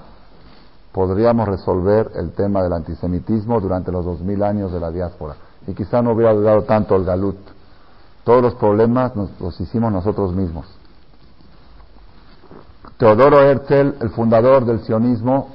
[0.93, 5.35] podríamos resolver el tema del antisemitismo durante los dos mil años de la diáspora.
[5.67, 7.37] Y quizá no hubiera dado tanto el galut
[8.27, 10.67] todos los problemas los hicimos nosotros mismos.
[12.99, 15.51] Teodoro Herzl, el fundador del sionismo,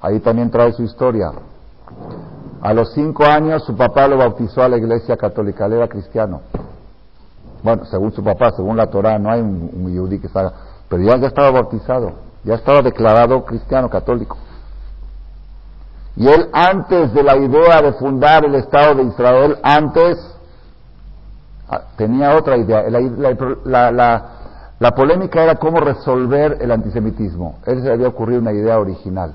[0.00, 1.30] ahí también trae su historia.
[2.62, 6.40] A los cinco años su papá lo bautizó a la iglesia católica, él era cristiano.
[7.62, 10.52] Bueno, según su papá, según la Torah, no hay un, un que salga,
[10.88, 12.10] pero ya, ya estaba bautizado,
[12.42, 14.36] ya estaba declarado cristiano católico.
[16.16, 20.34] Y él antes de la idea de fundar el Estado de Israel, antes
[21.68, 22.84] Ah, tenía otra idea.
[24.78, 27.58] La, polémica era cómo resolver el antisemitismo.
[27.66, 29.34] Él se había ocurrido una idea original.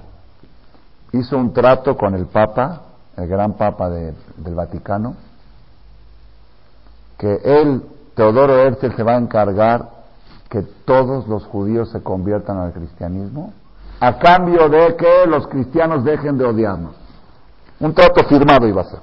[1.11, 2.81] Hizo un trato con el Papa,
[3.17, 5.15] el gran Papa del Vaticano,
[7.17, 7.83] que él,
[8.15, 9.89] Teodoro Herzl, se va a encargar
[10.49, 13.53] que todos los judíos se conviertan al cristianismo,
[13.99, 16.95] a cambio de que los cristianos dejen de odiarnos.
[17.79, 18.99] Un trato firmado iba a ser.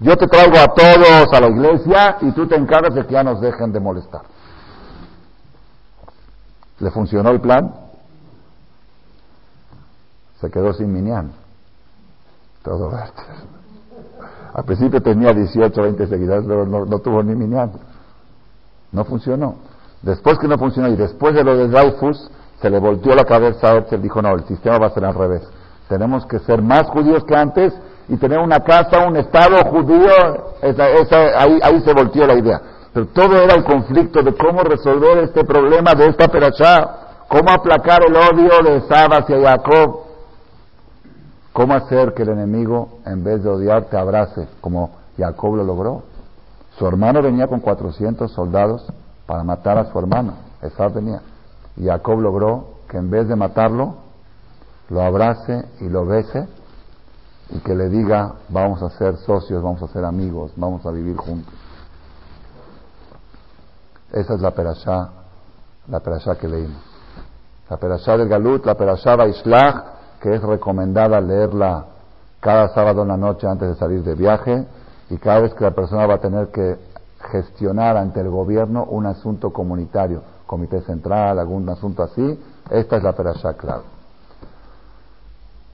[0.00, 3.22] Yo te traigo a todos a la iglesia y tú te encargas de que ya
[3.22, 4.22] nos dejen de molestar.
[6.78, 7.74] ¿Le funcionó el plan?
[10.40, 11.32] Se quedó sin minián.
[12.62, 12.90] Todo
[14.54, 17.72] Al principio tenía 18, 20 seguidores, pero no, tuvo ni minián.
[18.92, 19.56] No funcionó.
[20.02, 22.30] Después que no funcionó y después de lo de Dreyfus,
[22.60, 25.14] se le volteó la cabeza a él, dijo, no, el sistema va a ser al
[25.14, 25.42] revés.
[25.88, 27.72] Tenemos que ser más judíos que antes
[28.08, 30.10] y tener una casa, un estado judío,
[31.36, 32.60] ahí, se volteó la idea.
[32.92, 38.02] Pero todo era el conflicto de cómo resolver este problema de esta perachá, cómo aplacar
[38.04, 40.00] el odio de Saba hacia Jacob,
[41.52, 46.02] cómo hacer que el enemigo, en vez de odiar, te abrace, como Jacob lo logró.
[46.78, 48.92] Su hermano venía con 400 soldados
[49.26, 51.20] para matar a su hermano, Esab venía.
[51.80, 53.94] Y Jacob logró que en vez de matarlo,
[54.90, 56.46] lo abrace y lo bese
[57.48, 61.16] y que le diga, vamos a ser socios, vamos a ser amigos, vamos a vivir
[61.16, 61.54] juntos.
[64.12, 65.08] Esa es la perashá,
[65.88, 66.82] la perashá que leímos.
[67.70, 69.84] La perashá del Galut, la perashá Baishlach,
[70.20, 71.86] que es recomendada leerla
[72.40, 74.66] cada sábado en la noche antes de salir de viaje
[75.08, 76.76] y cada vez que la persona va a tener que
[77.30, 83.12] gestionar ante el gobierno un asunto comunitario, comité central, algún asunto así, esta es la
[83.12, 83.84] perashá clave.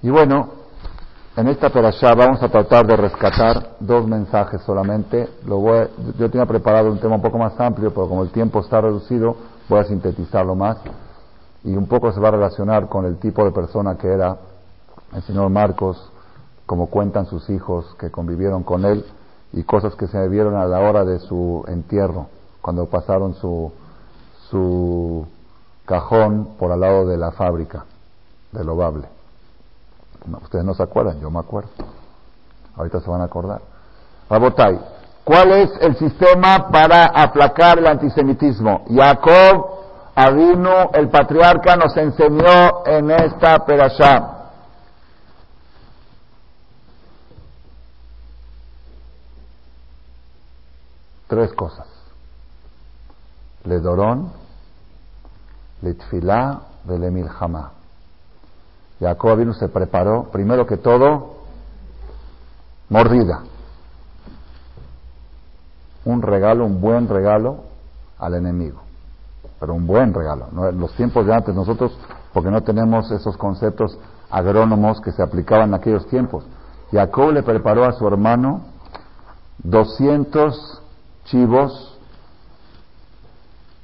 [0.02, 0.48] Y bueno,
[1.34, 5.30] en esta perashá vamos a tratar de rescatar dos mensajes solamente.
[5.46, 8.60] Lo voy yo tenía preparado un tema un poco más amplio, pero como el tiempo
[8.60, 9.34] está reducido,
[9.66, 10.76] voy a sintetizarlo más.
[11.64, 14.36] Y un poco se va a relacionar con el tipo de persona que era
[15.14, 16.12] el señor Marcos,
[16.66, 19.06] como cuentan sus hijos que convivieron con él,
[19.54, 22.26] y cosas que se vieron a la hora de su entierro,
[22.60, 23.72] cuando pasaron su,
[24.50, 25.26] su
[25.84, 27.84] cajón por al lado de la fábrica,
[28.52, 29.08] del ovable.
[30.42, 31.70] Ustedes no se acuerdan, yo me acuerdo.
[32.76, 33.60] Ahorita se van a acordar.
[34.28, 34.78] Rabotay,
[35.24, 38.84] ¿cuál es el sistema para aplacar el antisemitismo?
[38.92, 39.76] Jacob
[40.14, 44.32] Avino, el patriarca, nos enseñó en esta perashá.
[51.28, 51.95] Tres cosas.
[53.66, 54.32] Le dorón,
[55.82, 57.72] le tfilá, le jamá.
[59.00, 61.36] Jacob vino, se preparó, primero que todo,
[62.88, 63.42] mordida.
[66.04, 67.64] Un regalo, un buen regalo
[68.18, 68.82] al enemigo.
[69.60, 70.48] Pero un buen regalo.
[70.68, 71.98] En los tiempos de antes, nosotros,
[72.32, 73.98] porque no tenemos esos conceptos
[74.30, 76.44] agrónomos que se aplicaban en aquellos tiempos.
[76.92, 78.62] Jacob le preparó a su hermano
[79.58, 80.82] 200
[81.24, 81.95] chivos,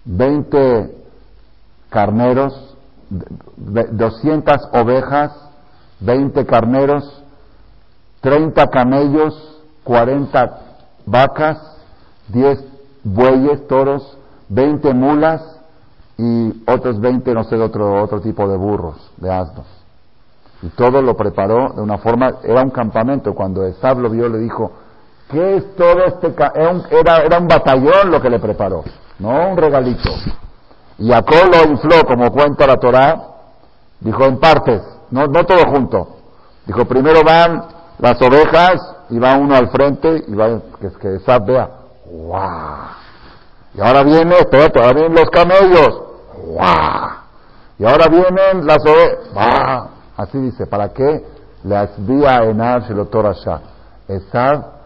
[0.04, 0.94] 20
[1.90, 2.76] carneros,
[3.10, 5.32] 200 ovejas,
[6.00, 7.22] 20 carneros,
[8.20, 10.58] 30 camellos, 40
[11.06, 11.58] vacas,
[12.28, 12.64] 10
[13.04, 14.16] bueyes, toros,
[14.48, 15.42] 20 mulas
[16.18, 19.66] y otros 20, no sé, otro, otro tipo de burros, de asnos.
[20.62, 23.34] Y todo lo preparó de una forma, era un campamento.
[23.34, 24.70] Cuando Esab lo vio, le dijo,
[25.32, 26.34] ¿qué es todo este?
[26.90, 28.84] Era, era, un batallón lo que le preparó,
[29.18, 30.10] no un regalito.
[30.98, 33.16] Y Jacob lo infló, como cuenta la Torá,
[34.00, 36.16] dijo en partes, no, no todo junto.
[36.66, 37.64] Dijo, primero van
[37.98, 38.74] las ovejas
[39.10, 41.68] y va uno al frente y va que, que Esab vea,
[42.04, 42.92] ¡guau!
[43.74, 46.02] Y ahora viene, espérate, ahora vienen los camellos,
[46.46, 47.10] ¡guau!
[47.78, 51.24] Y ahora vienen las ovejas, Así dice, ¿para qué?
[51.64, 53.60] Le asvía enar shelotorasha.
[54.06, 54.81] Esab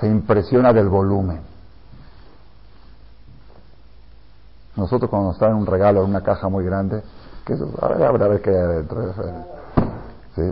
[0.00, 1.40] se impresiona del volumen.
[4.76, 7.02] Nosotros cuando nos traen un regalo en una caja muy grande,
[7.44, 9.12] que eso, a ver, a ver, qué hay adentro.
[10.36, 10.42] ¿sí?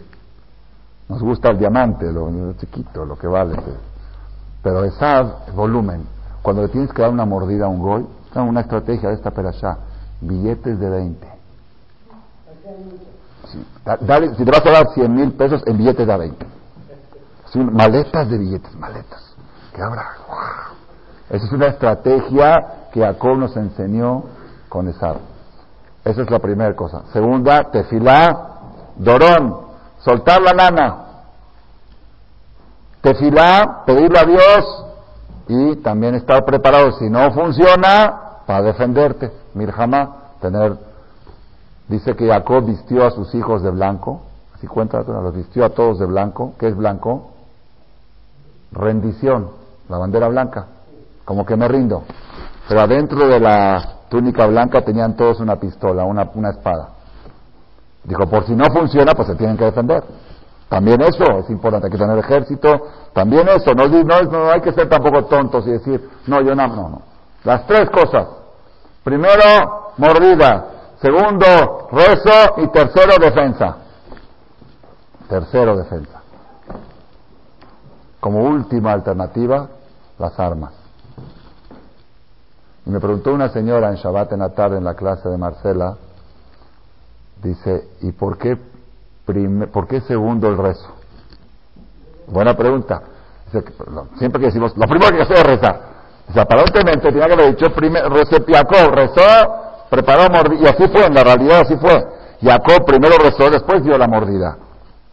[1.08, 3.56] Nos gusta el diamante, lo, chiquito, lo que vale.
[4.62, 6.04] Pero Esab, volumen.
[6.42, 8.08] Cuando le tienes que dar una mordida a un gol,
[8.42, 9.78] una estrategia de esta perashá,
[10.20, 11.28] billetes de 20.
[14.00, 16.46] Dale, si te vas a dar 100 mil pesos, en billetes da 20.
[17.72, 19.25] maletas de billetes, maletas.
[19.76, 20.10] Que habrá.
[21.28, 24.24] Esa es una estrategia que Jacob nos enseñó
[24.70, 25.18] con Esab.
[26.02, 27.02] Esa es la primera cosa.
[27.12, 28.60] Segunda, tefilá,
[28.96, 29.56] dorón,
[29.98, 30.96] soltar la lana.
[33.02, 34.86] Tefilá, pedirle a Dios
[35.48, 36.92] y también estar preparado.
[36.92, 39.30] Si no funciona, para defenderte.
[39.54, 40.76] Mirjama, tener
[41.88, 44.22] Dice que Jacob vistió a sus hijos de blanco,
[44.54, 46.54] así cuenta, los vistió a todos de blanco.
[46.58, 47.30] ¿Qué es blanco?
[48.72, 49.50] Rendición,
[49.88, 50.66] la bandera blanca,
[51.24, 52.04] como que me rindo.
[52.68, 56.90] Pero adentro de la túnica blanca tenían todos una pistola, una, una espada.
[58.04, 60.02] Dijo, por si no funciona, pues se tienen que defender.
[60.68, 62.68] También eso es importante, hay que tener ejército.
[63.12, 66.66] También eso, no, no, no hay que ser tampoco tontos y decir, no, yo no,
[66.66, 67.02] no, no.
[67.44, 68.26] Las tres cosas.
[69.04, 70.66] Primero, mordida.
[71.00, 72.54] Segundo, rezo.
[72.56, 73.76] Y tercero, defensa.
[75.28, 76.22] Tercero, defensa.
[78.18, 79.68] Como última alternativa,
[80.18, 80.72] las armas.
[82.84, 85.96] Y me preguntó una señora en Shabbat en la tarde en la clase de Marcela,
[87.42, 88.56] dice, ¿y por qué,
[89.72, 90.88] por qué segundo el rezo?
[92.28, 93.02] Buena pregunta.
[94.18, 95.80] siempre que decimos, lo primero que hacer es rezar.
[96.28, 101.14] Dice, aparentemente tenía que haber dicho, primero, rezó, rezó preparó mordida, y así fue, en
[101.14, 102.04] la realidad así fue.
[102.40, 104.56] Jacob primero rezó, después dio la mordida.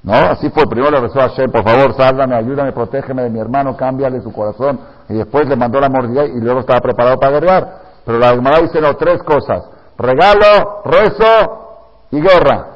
[0.03, 0.13] ¿No?
[0.13, 3.77] Así fue, primero le rezó a Hashem, por favor, sálvame, ayúdame, protégeme de mi hermano,
[3.77, 4.79] cámbiale su corazón.
[5.07, 7.81] Y después le mandó la mordida y luego estaba preparado para guerrear.
[8.05, 9.63] Pero la Gemara dice, tres cosas.
[9.97, 12.67] Regalo, rezo y guerra.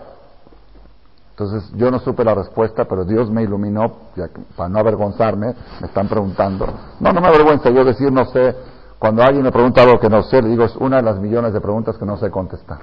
[1.32, 3.92] Entonces yo no supe la respuesta, pero Dios me iluminó,
[4.56, 6.66] para no avergonzarme, me están preguntando.
[7.00, 8.56] No, no me avergüenza yo decir no sé,
[8.98, 11.54] cuando alguien me pregunta algo que no sé, le digo, es una de las millones
[11.54, 12.80] de preguntas que no sé contestar.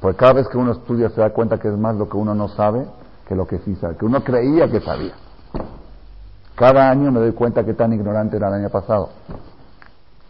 [0.00, 2.34] Porque cada vez que uno estudia se da cuenta que es más lo que uno
[2.34, 2.86] no sabe
[3.28, 5.12] que lo que sí sabe, que uno creía que sabía.
[6.54, 9.10] Cada año me doy cuenta que tan ignorante era el año pasado.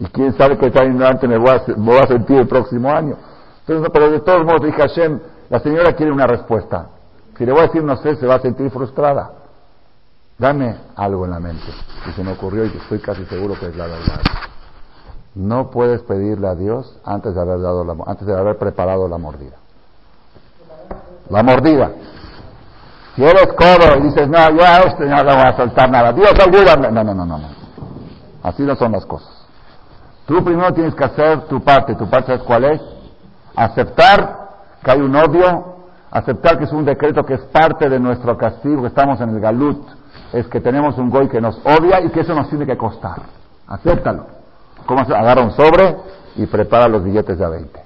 [0.00, 3.16] Y quién sabe qué tan ignorante me voy a, sentir el próximo año.
[3.60, 6.88] Entonces, pero de todos modos dije Hashem, la señora quiere una respuesta.
[7.36, 9.30] Si le voy a decir no sé, se va a sentir frustrada.
[10.36, 11.66] Dame algo en la mente.
[12.08, 14.20] Y se me ocurrió y estoy casi seguro que es la verdad.
[15.38, 19.18] No puedes pedirle a Dios antes de haber, dado la, antes de haber preparado la
[19.18, 19.56] mordida.
[21.30, 21.92] La mordida.
[23.14, 26.12] Si eres codo y dices, no, yo a este no le voy a soltar nada,
[26.12, 26.90] Dios ayúdame.
[26.90, 27.38] No, no, no, no.
[28.42, 29.30] Así no son las cosas.
[30.26, 31.94] Tú primero tienes que hacer tu parte.
[31.94, 32.82] ¿Tu parte es cuál es?
[33.54, 34.48] Aceptar
[34.82, 35.76] que hay un odio,
[36.10, 39.40] aceptar que es un decreto que es parte de nuestro castigo, que estamos en el
[39.40, 39.86] galut,
[40.32, 43.22] es que tenemos un goy que nos odia y que eso nos tiene que costar.
[43.68, 44.37] Acéptalo.
[44.88, 45.98] ¿Cómo se agarra un sobre
[46.36, 47.84] y prepara los billetes de a 20?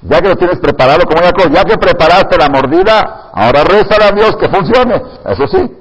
[0.00, 4.12] Ya que lo tienes preparado, como ya, ya que preparaste la mordida, ahora reza a
[4.12, 4.94] Dios que funcione.
[5.26, 5.76] Eso sí.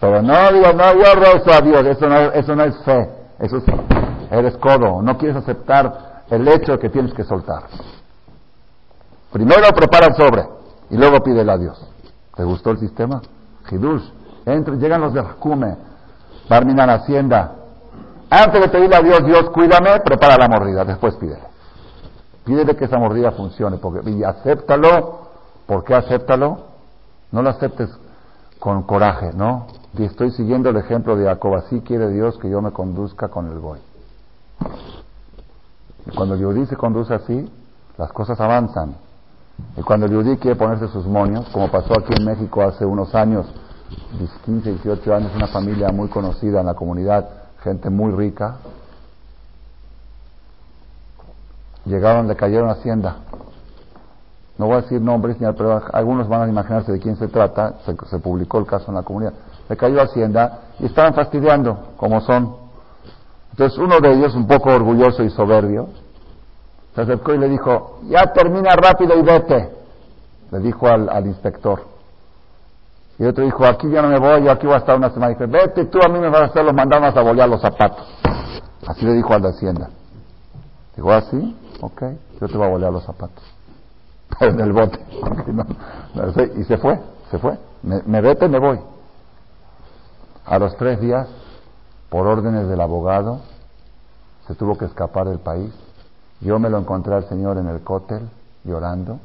[0.00, 3.08] Pero no digas, no, yo rezo a Dios, eso no, eso no es fe,
[3.38, 3.64] eso es,
[4.32, 7.64] eres codo, no quieres aceptar el hecho de que tienes que soltar.
[9.30, 10.44] Primero prepara el sobre
[10.90, 11.88] y luego pídele a Dios.
[12.34, 13.20] ¿Te gustó el sistema?
[13.70, 14.02] Hidush.
[14.44, 15.76] llegan los de Hakume,
[16.48, 17.59] Barminan Hacienda.
[18.30, 21.42] Antes de pedirle a Dios, Dios, cuídame, prepara la mordida, después pídele.
[22.44, 25.28] Pídele que esa mordida funcione, porque, y acéptalo.
[25.66, 26.58] ¿Por qué acéptalo?
[27.32, 27.90] No lo aceptes
[28.60, 29.66] con coraje, ¿no?
[29.98, 33.50] Y estoy siguiendo el ejemplo de Jacob, así quiere Dios que yo me conduzca con
[33.50, 33.80] el boy.
[36.14, 37.50] Cuando el Yudí se conduce así,
[37.98, 38.94] las cosas avanzan.
[39.76, 43.14] Y cuando el Yudí quiere ponerse sus moños, como pasó aquí en México hace unos
[43.14, 43.46] años,
[44.44, 48.56] 15, 18 años, una familia muy conocida en la comunidad, gente muy rica,
[51.84, 53.16] llegaron, le cayeron a Hacienda.
[54.58, 58.18] No voy a decir nombres, pero algunos van a imaginarse de quién se trata, se,
[58.18, 59.32] publicó el caso en la comunidad.
[59.68, 62.56] Le cayó a Hacienda y estaban fastidiando, como son.
[63.52, 65.88] Entonces uno de ellos, un poco orgulloso y soberbio,
[66.94, 69.70] se acercó y le dijo, ya termina rápido y vete,
[70.50, 71.80] le dijo al, inspector.
[73.20, 75.32] Y otro dijo, aquí ya no me voy, yo aquí voy a estar una semana.
[75.32, 78.04] Dice, vete tú, a mí me vas a hacer los mandados a bolear los zapatos.
[78.86, 79.90] Así le dijo al de Hacienda.
[80.96, 81.56] Dijo, ¿así?
[81.80, 82.02] ¿Ah, ok,
[82.40, 83.44] yo te voy a bolear los zapatos.
[84.40, 84.98] En el bote.
[86.56, 86.98] y se fue,
[87.30, 87.56] se fue.
[87.82, 88.80] Me, me vete, me voy.
[90.46, 91.28] A los tres días,
[92.08, 93.40] por órdenes del abogado,
[94.48, 95.72] se tuvo que escapar del país
[96.40, 98.28] yo me lo encontré al Señor en el cótel,
[98.64, 99.18] llorando.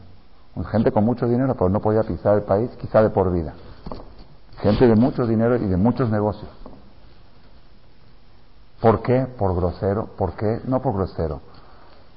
[0.70, 3.54] Gente con mucho dinero, pero no podía pisar el país, quizá de por vida.
[4.62, 6.50] Gente de mucho dinero y de muchos negocios.
[8.82, 9.28] ¿Por qué?
[9.38, 10.08] Por grosero.
[10.18, 10.62] ¿Por qué?
[10.66, 11.42] No por grosero.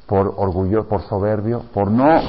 [0.06, 2.20] Por orgullo, por soberbio, por no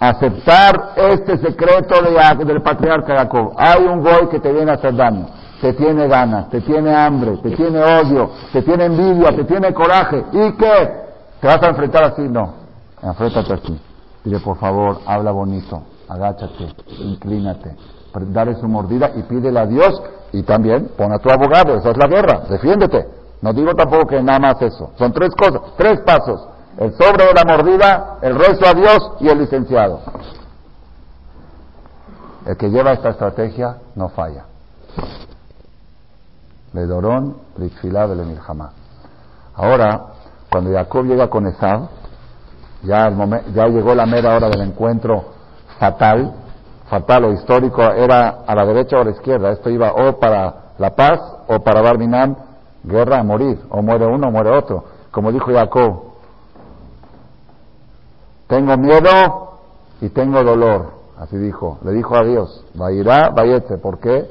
[0.00, 3.52] aceptar este secreto de, del patriarca Jacob.
[3.56, 5.26] Hay un goy que te viene a hacer daño.
[5.60, 10.24] Te tiene ganas, te tiene hambre, te tiene odio, te tiene envidia, te tiene coraje.
[10.32, 11.06] ¿Y qué?
[11.40, 12.22] ¿Te vas a enfrentar así?
[12.22, 12.66] No.
[13.02, 13.80] Enfréntate así.
[14.26, 17.76] Dile, por favor, habla bonito, agáchate, inclínate,
[18.26, 20.02] dale su mordida y pídele a Dios
[20.32, 21.76] y también pon a tu abogado.
[21.76, 22.42] Esa es la guerra.
[22.48, 23.08] Defiéndete.
[23.42, 24.90] No digo tampoco que nada más eso.
[24.98, 26.48] Son tres cosas, tres pasos.
[26.78, 30.00] El sobre de la mordida, el rezo a Dios y el licenciado.
[32.44, 34.44] El que lleva esta estrategia no falla.
[36.72, 37.70] Le dorón, le
[38.36, 38.72] jamás.
[39.54, 40.00] Ahora,
[40.50, 41.88] cuando Jacob llega con Esab,
[42.82, 43.10] ya,
[43.54, 45.24] ya llegó la mera hora del encuentro
[45.78, 46.34] fatal,
[46.88, 49.52] fatal o histórico, era a la derecha o a la izquierda.
[49.52, 52.36] Esto iba o para la paz o para Barminan,
[52.84, 53.58] guerra a morir.
[53.70, 54.84] O muere uno o muere otro.
[55.10, 56.02] Como dijo Jacob,
[58.46, 59.58] tengo miedo
[60.00, 60.96] y tengo dolor.
[61.18, 61.78] Así dijo.
[61.82, 63.78] Le dijo a Dios, va vayete.
[63.78, 64.30] ¿Por qué?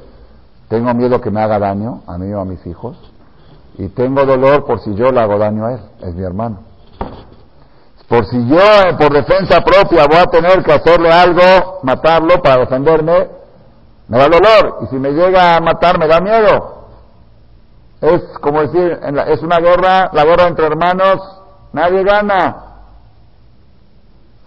[0.70, 2.98] Tengo miedo que me haga daño a mí o a mis hijos
[3.78, 6.60] y tengo dolor por si yo le hago daño a él, es mi hermano.
[8.08, 13.28] Por si yo, por defensa propia, voy a tener que hacerle algo, matarlo para defenderme,
[14.08, 14.80] me da dolor.
[14.84, 16.76] Y si me llega a matar, me da miedo.
[18.02, 21.20] Es como decir, es una guerra, la guerra entre hermanos,
[21.74, 22.58] nadie gana.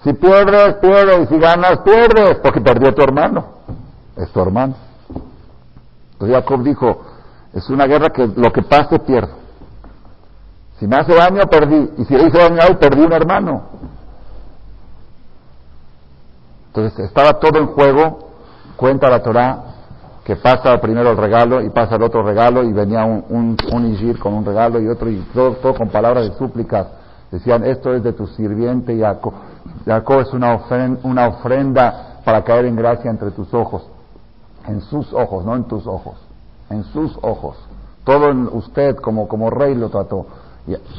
[0.04, 3.44] Si pierdes, pierdes, y si ganas, pierdes, porque perdió tu hermano.
[4.16, 4.76] Es tu hermano.
[6.12, 7.04] Entonces Jacob dijo,
[7.52, 9.37] es una guerra que lo que pase pierdo.
[10.78, 11.90] Si me hace daño, perdí.
[11.98, 13.62] Y si le hice daño a perdí un hermano.
[16.68, 18.28] Entonces estaba todo en juego.
[18.76, 19.64] Cuenta la Torah
[20.24, 24.14] que pasa primero el regalo y pasa el otro regalo y venía un, un, un
[24.18, 26.86] con un regalo y otro y todo, todo, con palabras de súplicas.
[27.30, 29.32] Decían, esto es de tu sirviente Jacob.
[29.84, 33.86] Jacob es una ofrenda, una ofrenda para caer en gracia entre tus ojos.
[34.66, 36.28] En sus ojos, no en tus ojos
[36.70, 37.56] en sus ojos.
[38.04, 40.26] Todo en usted como, como rey lo trató.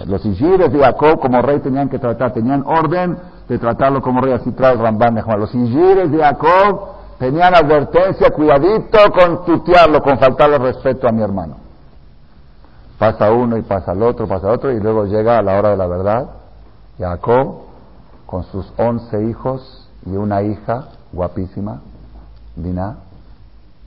[0.06, 3.18] Los Igires de Jacob como rey tenían que tratar, tenían orden
[3.48, 5.40] de tratarlo como rey, así trae el Rambán de Juan.
[5.40, 6.88] Los Igires de Jacob
[7.20, 11.58] tenían advertencia, cuidadito con tutearlo, con faltarle respeto a mi hermano.
[12.98, 15.78] Pasa uno y pasa el otro, pasa el otro, y luego llega la hora de
[15.78, 16.30] la verdad.
[16.98, 17.62] Jacob,
[18.26, 21.82] con sus once hijos y una hija guapísima,
[22.56, 22.98] Dina,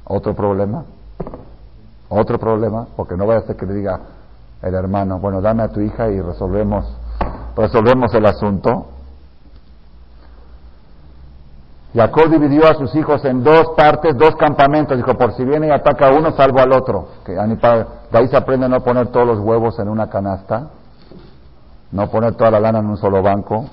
[0.05, 0.85] otro problema,
[2.09, 4.01] otro problema, porque no vaya a ser que le diga
[4.63, 6.87] el hermano, bueno, dame a tu hija y resolvemos,
[7.57, 8.87] resolvemos el asunto.
[11.95, 14.97] Jacob dividió a sus hijos en dos partes, dos campamentos.
[14.97, 17.09] Dijo, por si viene y ataca a uno, salvo al otro.
[17.27, 20.69] Que de ahí se aprende a no poner todos los huevos en una canasta,
[21.91, 23.67] no poner toda la lana en un solo banco.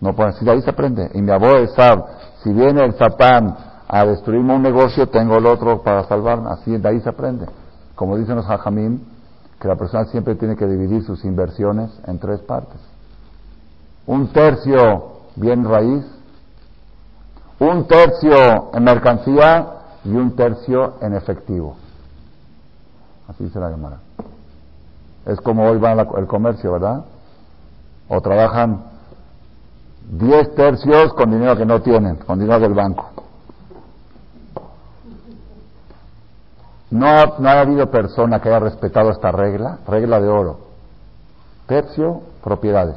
[0.00, 1.10] No poner, de ahí se aprende.
[1.14, 2.04] Y mi abuelo sabe,
[2.44, 3.56] si viene el Satán
[3.88, 6.50] a destruirme un negocio, tengo el otro para salvarme.
[6.50, 7.46] Así, de ahí se aprende.
[7.96, 9.00] Como dicen los hajamim,
[9.60, 12.80] que la persona siempre tiene que dividir sus inversiones en tres partes.
[14.06, 16.04] Un tercio bien raíz,
[17.58, 21.76] un tercio en mercancía y un tercio en efectivo.
[23.26, 23.98] Así se la llamará.
[25.26, 27.04] Es como hoy va el comercio, ¿verdad?
[28.08, 28.84] O trabajan
[30.10, 33.17] 10 tercios con dinero que no tienen, con dinero del banco.
[36.90, 40.60] No ha, no ha habido persona que haya respetado esta regla, regla de oro.
[41.66, 42.96] Tercio, propiedades.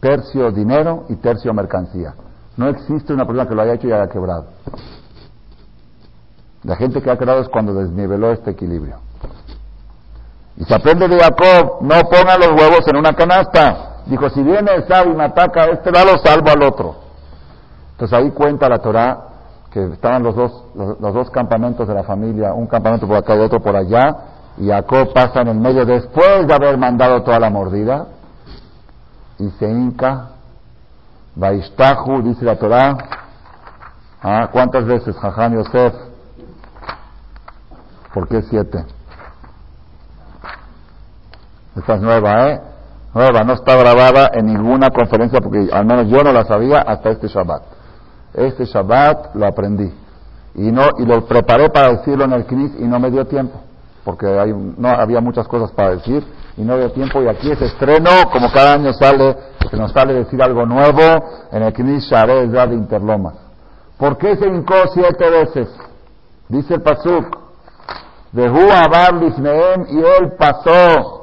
[0.00, 2.14] Tercio, dinero y tercio, mercancía.
[2.56, 4.46] No existe una persona que lo haya hecho y haya quebrado.
[6.62, 8.98] La gente que ha quebrado es cuando desniveló este equilibrio.
[10.56, 14.02] Y se aprende de Jacob, no ponga los huevos en una canasta.
[14.06, 16.96] Dijo, si viene Esau y me ataca a este, lo salvo al otro.
[17.92, 19.33] Entonces ahí cuenta la Torah
[19.74, 23.40] que estaban los dos, los, dos campamentos de la familia, un campamento por acá y
[23.40, 24.16] otro por allá,
[24.56, 28.06] y Jacob pasa en el medio después de haber mandado toda la mordida,
[29.36, 30.28] y se hinca,
[31.34, 32.96] Vaishtahu, dice la Torah,
[34.22, 34.48] ¿ah?
[34.52, 35.92] ¿cuántas veces, Jajam Yosef?
[38.14, 38.84] ¿Por qué siete?
[41.74, 42.60] Esta es nueva, ¿eh?
[43.12, 47.10] Nueva, no está grabada en ninguna conferencia porque al menos yo no la sabía hasta
[47.10, 47.73] este Shabbat.
[48.34, 49.92] Este Shabbat lo aprendí.
[50.54, 53.60] Y, no, y lo preparé para decirlo en el Knis y no me dio tiempo.
[54.04, 56.24] Porque hay, no había muchas cosas para decir
[56.56, 57.22] y no dio tiempo.
[57.22, 59.36] Y aquí es estreno, como cada año sale,
[59.70, 61.02] que nos sale decir algo nuevo
[61.50, 63.34] en el Knis Sharez de Interlomas.
[63.96, 65.68] ¿Por qué se hincó siete veces?
[66.48, 67.44] Dice el Pasuk.
[68.32, 71.13] De Abar y él pasó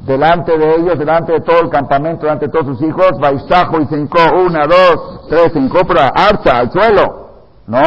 [0.00, 3.86] delante de ellos, delante de todo el campamento, delante de todos sus hijos, Baisajo y
[3.86, 7.28] se hincó, una, dos, tres, se hincó para archa, al suelo.
[7.66, 7.78] No,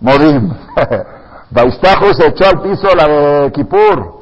[0.00, 0.52] Morim.
[1.50, 4.18] Baisajo se echó al piso la de Kipur.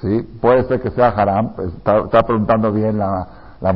[0.00, 3.26] Sí, puede ser que sea haram, pues, está, preguntando bien la,
[3.60, 3.70] la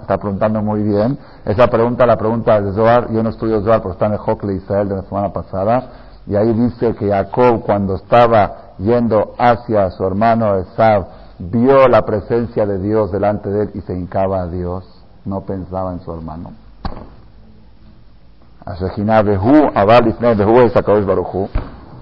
[0.00, 1.18] está preguntando muy bien.
[1.44, 4.54] Esa pregunta, la pregunta de Zohar, yo no estudio Zohar, pero está en el Hokle
[4.54, 10.04] Israel de la semana pasada, y ahí dice que Jacob cuando estaba yendo hacia su
[10.04, 11.06] hermano Esab,
[11.38, 14.84] vio la presencia de Dios delante de él y se hincaba a Dios,
[15.24, 16.52] no pensaba en su hermano.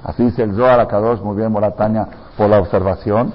[0.04, 2.06] Así dice el Zohar Kadosh, muy bien Moratania,
[2.36, 3.32] por la observación.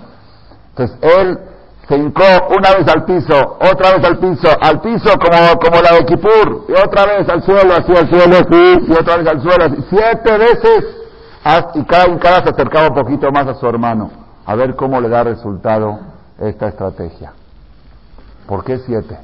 [0.70, 1.40] Entonces él
[1.88, 5.98] se hincó una vez al piso, otra vez al piso, al piso como, como la
[5.98, 8.36] de Kipur, y otra vez al suelo, así al suelo,
[8.88, 10.98] y otra vez al suelo, siete veces
[11.76, 14.12] y cada, cada se acercaba un poquito más a su hermano,
[14.46, 16.00] a ver cómo le da resultado
[16.40, 17.32] esta estrategia.
[18.48, 19.18] ¿Por qué siete?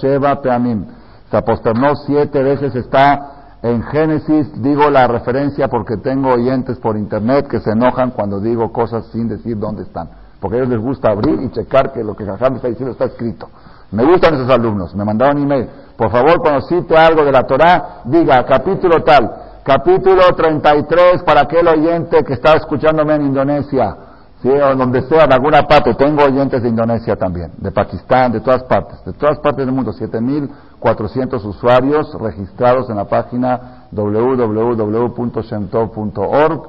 [0.00, 0.86] Sheva Peamim.
[1.30, 3.33] Se aposternó siete veces, está
[3.64, 8.70] en Génesis, digo la referencia porque tengo oyentes por internet que se enojan cuando digo
[8.70, 10.10] cosas sin decir dónde están.
[10.38, 13.06] Porque a ellos les gusta abrir y checar que lo que Jajam está diciendo está
[13.06, 13.48] escrito.
[13.90, 15.66] Me gustan esos alumnos, me mandaron email.
[15.96, 21.66] Por favor, cuando cite algo de la Torah, diga capítulo tal capítulo 33 para aquel
[21.66, 23.96] oyente que está escuchándome en Indonesia,
[24.44, 24.50] ¿sí?
[24.50, 25.94] o donde sea, en alguna parte.
[25.94, 29.92] Tengo oyentes de Indonesia también, de Pakistán, de todas partes, de todas partes del mundo.
[29.92, 36.68] 7.400 usuarios registrados en la página www.shemtov.org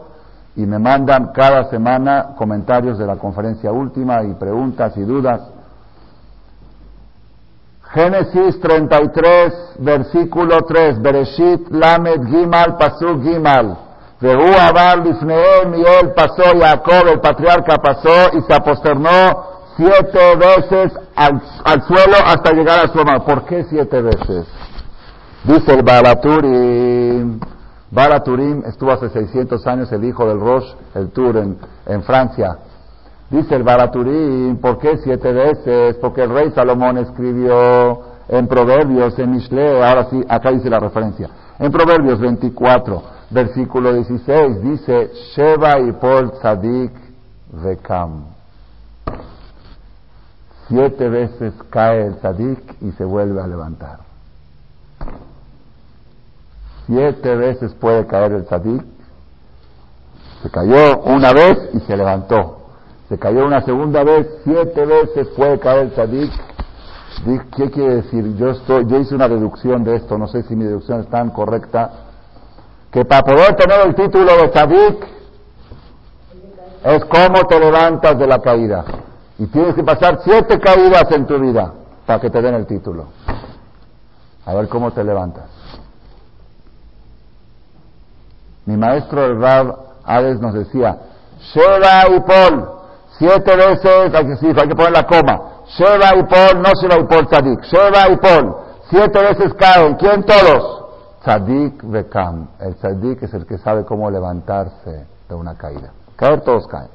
[0.55, 5.41] y me mandan cada semana comentarios de la conferencia última y preguntas y dudas.
[7.93, 13.79] Génesis 33, versículo 3, Bereshit Lamed Gimal Pasú Gimal.
[14.21, 20.93] Vehu Abar Lifneem y él pasó, Jacob, el patriarca pasó y se aposternó siete veces
[21.15, 21.41] al,
[21.83, 23.25] suelo hasta llegar a su hermano.
[23.25, 24.47] ¿Por qué siete veces?
[25.43, 27.39] Dice el Baraturim.
[27.91, 32.57] Baraturim estuvo hace 600 años el hijo del Roche, el Tour en, en Francia.
[33.29, 35.95] Dice el Baraturín, ¿por qué siete veces?
[35.97, 41.29] Porque el rey Salomón escribió en Proverbios, en Mishle, ahora sí, acá dice la referencia.
[41.59, 46.91] En Proverbios 24, versículo 16, dice, Sheba y Paul Tzadik
[47.51, 48.25] Vekam.
[50.67, 53.99] Siete veces cae el Tzadik y se vuelve a levantar.
[56.87, 58.83] Siete veces puede caer el Tzadik.
[60.43, 62.65] Se cayó una vez y se levantó
[63.09, 66.31] se cayó una segunda vez, siete veces puede caer el tzadik.
[67.55, 68.35] ¿Qué quiere decir?
[68.35, 71.29] Yo, estoy, yo hice una deducción de esto, no sé si mi deducción es tan
[71.29, 72.04] correcta,
[72.95, 75.05] que para poder tener el título de tzadik
[76.85, 78.85] es cómo te levantas de la caída.
[79.37, 81.73] Y tienes que pasar siete caídas en tu vida
[82.05, 83.07] para que te den el título.
[84.45, 85.43] A ver cómo te levantas.
[88.65, 89.75] Mi maestro el Rab
[90.05, 90.97] Hades nos decía,
[91.53, 92.69] Sheva y Pol,
[93.17, 95.41] siete veces, hay que, sí, hay que poner la coma,
[95.77, 98.55] Sheva y Pol, no Sheva y Pol Tzadik, Sheva y Pol,
[98.89, 100.74] siete veces caen, ¿quién todos?
[101.25, 105.91] Tzadik Bekam, el Tzadik es el que sabe cómo levantarse de una caída.
[106.15, 106.89] Caer todos caen,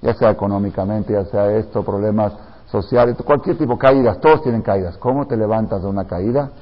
[0.00, 2.32] ya sea económicamente, ya sea esto, problemas
[2.70, 4.96] sociales, cualquier tipo de caídas, todos tienen caídas.
[4.98, 6.52] ¿Cómo te levantas de una caída?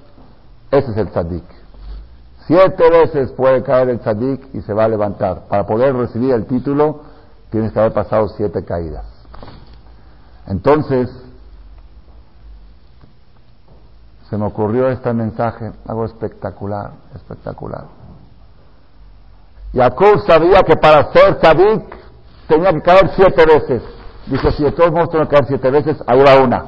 [0.71, 1.45] Ese es el Tzadik.
[2.47, 5.47] Siete veces puede caer el tzadik y se va a levantar.
[5.47, 7.03] Para poder recibir el título,
[7.51, 9.05] tienes que haber pasado siete caídas.
[10.47, 11.11] Entonces,
[14.31, 17.85] se me ocurrió este mensaje, algo espectacular, espectacular.
[19.75, 21.83] Jacob sabía que para ser tzadik
[22.47, 23.83] tenía que caer siete veces.
[24.27, 26.65] Dijo, si de todos modos tengo que caer siete veces, ahí va una.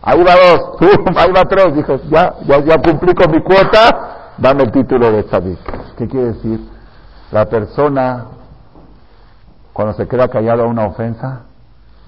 [0.00, 0.80] Ahí va dos.
[1.16, 1.74] Ahí va tres.
[1.74, 5.58] Dijo, ya, ya, ya cumplí con mi cuota dame el título de tzadik.
[5.96, 6.60] ¿Qué quiere decir?
[7.30, 8.24] La persona,
[9.74, 11.42] cuando se queda callado a una ofensa,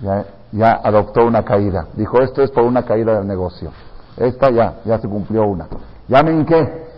[0.01, 1.89] ya, ya adoptó una caída.
[1.95, 3.71] Dijo, esto es por una caída del negocio.
[4.17, 5.67] Esta ya, ya se cumplió una.
[6.09, 6.89] ¿Ya me hinqué?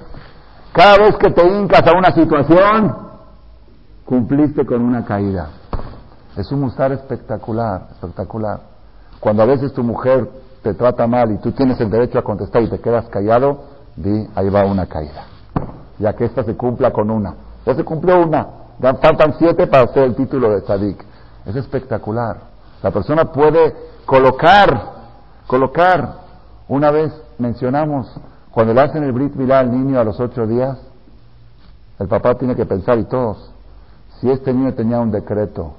[0.72, 2.96] Cada vez que te hincas a una situación,
[4.04, 5.50] cumpliste con una caída.
[6.36, 8.60] Es un musar espectacular, espectacular.
[9.20, 10.28] Cuando a veces tu mujer
[10.62, 13.64] te trata mal y tú tienes el derecho a contestar y te quedas callado,
[13.96, 15.26] di, ahí va una caída.
[15.98, 17.34] Ya que esta se cumpla con una.
[17.66, 18.46] Ya se cumplió una.
[18.80, 21.04] Ya faltan siete para hacer el título de Tzadik.
[21.44, 22.38] Es espectacular.
[22.82, 23.74] La persona puede
[24.06, 24.82] colocar,
[25.46, 26.21] colocar.
[26.72, 28.10] Una vez mencionamos,
[28.50, 30.78] cuando le hacen el Brit Milá al niño a los ocho días,
[31.98, 33.52] el papá tiene que pensar, y todos,
[34.18, 35.74] si este niño tenía un decreto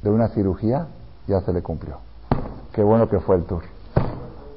[0.00, 0.86] de una cirugía,
[1.26, 1.96] ya se le cumplió.
[2.72, 3.64] Qué bueno que fue el tour.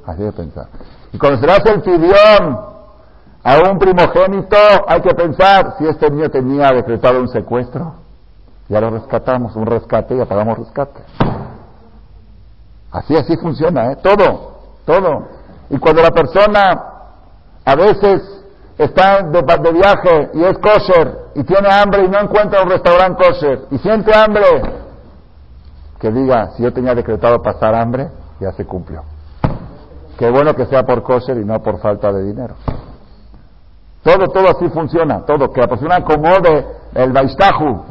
[0.06, 0.68] Así de pensar.
[1.12, 2.60] Y cuando se hace el fidión
[3.44, 4.58] a un primogénito,
[4.88, 7.96] hay que pensar si este niño tenía decretado un secuestro.
[8.70, 11.02] Ya lo rescatamos, un rescate y apagamos rescate.
[12.94, 13.98] Así, así funciona, ¿eh?
[14.04, 15.28] Todo, todo.
[15.70, 16.84] Y cuando la persona
[17.66, 18.22] a veces
[18.78, 23.60] está de, viaje y es kosher y tiene hambre y no encuentra un restaurante kosher
[23.72, 24.46] y siente hambre,
[26.00, 29.04] que diga, si yo tenía decretado pasar hambre, ya se cumplió.
[30.18, 32.54] Qué bueno que sea por kosher y no por falta de dinero.
[34.04, 35.52] Todo, todo así funciona, todo.
[35.52, 37.84] Que la persona acomode el baistaju,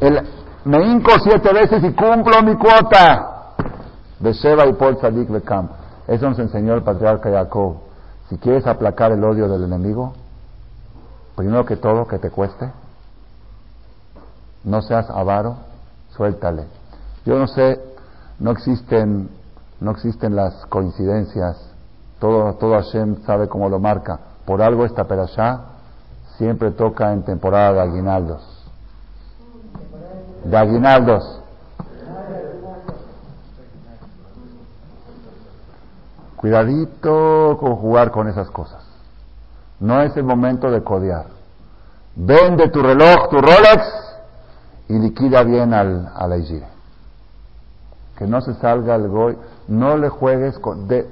[0.00, 0.20] el
[0.64, 3.39] me hinco siete veces y cumplo mi cuota.
[4.20, 5.68] De Sheba y Paul Sadik Bekam.
[6.06, 7.76] Eso nos enseñó el patriarca Jacob.
[8.28, 10.12] Si quieres aplacar el odio del enemigo,
[11.36, 12.70] primero que todo, que te cueste.
[14.62, 15.56] No seas avaro,
[16.10, 16.66] suéltale.
[17.24, 17.80] Yo no sé,
[18.38, 19.30] no existen
[19.80, 21.56] no existen las coincidencias.
[22.18, 24.20] Todo, todo Hashem sabe cómo lo marca.
[24.44, 25.60] Por algo esta perashá
[26.36, 28.42] siempre toca en temporada de aguinaldos.
[30.44, 31.39] De aguinaldos.
[36.40, 38.82] Cuidadito con jugar con esas cosas.
[39.78, 41.26] No es el momento de codear.
[42.16, 43.82] Vende tu reloj, tu Rolex
[44.88, 46.38] y liquida bien al, a la
[48.16, 49.36] Que no se salga el goy
[49.68, 50.88] no le juegues con...
[50.88, 51.06] De,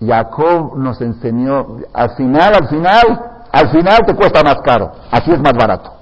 [0.00, 3.02] Jacob nos enseñó, al final, al final,
[3.52, 5.94] al final te cuesta más caro, así es más barato.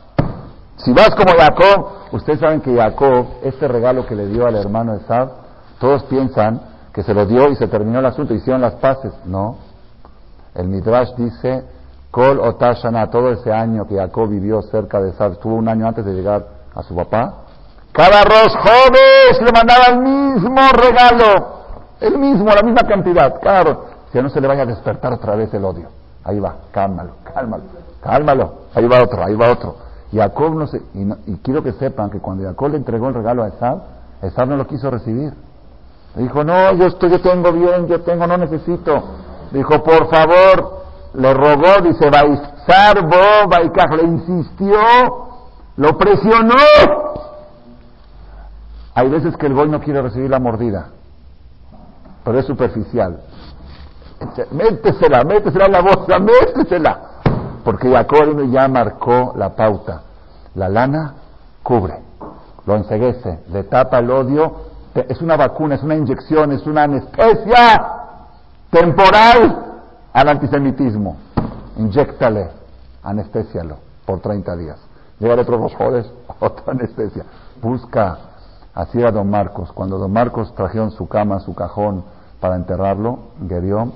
[0.78, 4.94] Si vas como Jacob, ustedes saben que Jacob, este regalo que le dio al hermano
[4.94, 5.30] Esab,
[5.78, 9.12] todos piensan que se lo dio y se terminó el asunto, hicieron las paces.
[9.24, 9.56] No.
[10.54, 11.64] El Midrash dice,
[12.10, 16.04] Kol Otashana, todo ese año que Jacob vivió cerca de Esab, estuvo un año antes
[16.04, 17.42] de llegar a su papá,
[17.92, 21.62] cada arroz jóvenes le mandaba el mismo regalo.
[22.00, 23.84] El mismo, la misma cantidad, claro.
[24.10, 25.88] Que no se le vaya a despertar otra vez el odio.
[26.24, 27.64] Ahí va, cálmalo, cálmalo,
[28.02, 28.52] cálmalo.
[28.74, 29.76] Ahí va otro, ahí va otro.
[30.10, 33.48] Jacob no se, y, quiero que sepan que cuando Jacob le entregó el regalo a
[33.48, 33.82] Esab,
[34.22, 35.34] Esab no lo quiso recibir.
[36.14, 39.02] Dijo, no, yo estoy, yo tengo bien, yo tengo, no necesito.
[39.50, 40.82] Dijo, por favor,
[41.14, 44.78] le rogó, dice, Baizar, Bo, le insistió,
[45.76, 46.54] lo presionó.
[48.94, 50.88] Hay veces que el gol no quiere recibir la mordida
[52.24, 53.20] pero es superficial.
[54.52, 57.00] Métesela, métesela en la bolsa, métesela.
[57.64, 60.02] Porque Jacob ya marcó la pauta.
[60.54, 61.14] La lana
[61.62, 61.98] cubre,
[62.66, 64.71] lo enseguece, le tapa el odio.
[64.94, 67.86] Es una vacuna, es una inyección, es una anestesia
[68.70, 69.80] temporal
[70.12, 71.16] al antisemitismo.
[71.78, 72.50] Inyéctale,
[73.02, 74.78] anestésialo por 30 días.
[75.18, 76.06] Llega otro los jodes,
[76.40, 77.24] otra anestesia.
[77.60, 78.18] Busca
[78.74, 79.70] Así era don Marcos.
[79.72, 82.04] Cuando don Marcos trajeron su cama, su cajón,
[82.40, 83.92] para enterrarlo, Gedeón.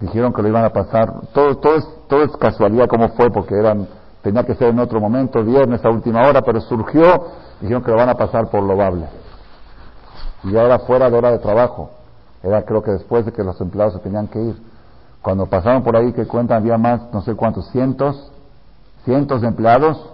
[0.00, 3.54] Dijeron que lo iban a pasar, todo, todo, es, todo es casualidad como fue, porque
[3.54, 3.86] eran,
[4.22, 7.26] tenía que ser en otro momento, viernes a última hora, pero surgió,
[7.60, 9.06] dijeron que lo van a pasar por Lobable.
[10.44, 11.90] Y ahora fuera de hora de trabajo.
[12.42, 14.56] Era creo que después de que los empleados se tenían que ir.
[15.22, 18.32] Cuando pasaron por ahí que cuentan había más, no sé cuántos, cientos,
[19.04, 20.10] cientos de empleados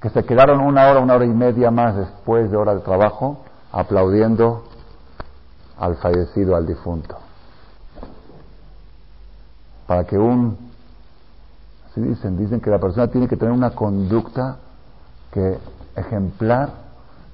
[0.00, 3.38] que se quedaron una hora, una hora y media más después de hora de trabajo
[3.72, 4.64] aplaudiendo
[5.78, 7.16] al fallecido, al difunto.
[9.86, 10.56] Para que un,
[11.90, 14.58] así dicen, dicen que la persona tiene que tener una conducta
[15.32, 15.58] que
[15.96, 16.85] ejemplar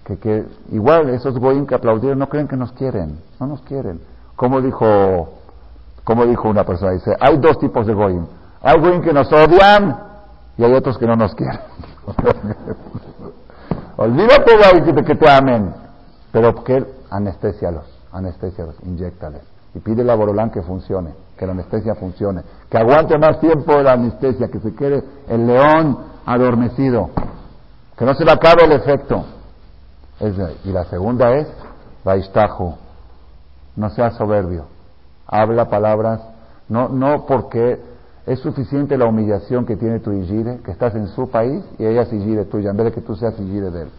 [0.05, 4.01] que, que igual esos goyim que aplaudieron no creen que nos quieren, no nos quieren.
[4.37, 5.29] Como dijo,
[6.05, 8.27] como dijo una persona, dice, hay dos tipos de goyim.
[8.63, 9.97] Hay goyim que nos odian
[10.57, 11.61] y hay otros que no nos quieren.
[13.97, 15.73] Olvídate de que te amen,
[16.33, 19.43] pero que anestesialos, anestesialos, inyectales.
[19.75, 23.93] Y pide a Borolán que funcione, que la anestesia funcione, que aguante más tiempo la
[23.93, 27.11] anestesia, que se quede el león adormecido,
[27.97, 29.25] que no se le acabe el efecto
[30.65, 31.49] y la segunda es,
[32.05, 32.75] Vaishtahu,
[33.75, 34.67] no seas soberbio,
[35.27, 36.21] habla palabras,
[36.69, 37.81] no, no porque
[38.25, 42.03] es suficiente la humillación que tiene tu Igire, que estás en su país y ella
[42.03, 43.91] es Igire tuya, en vez de que tú seas Igire de él.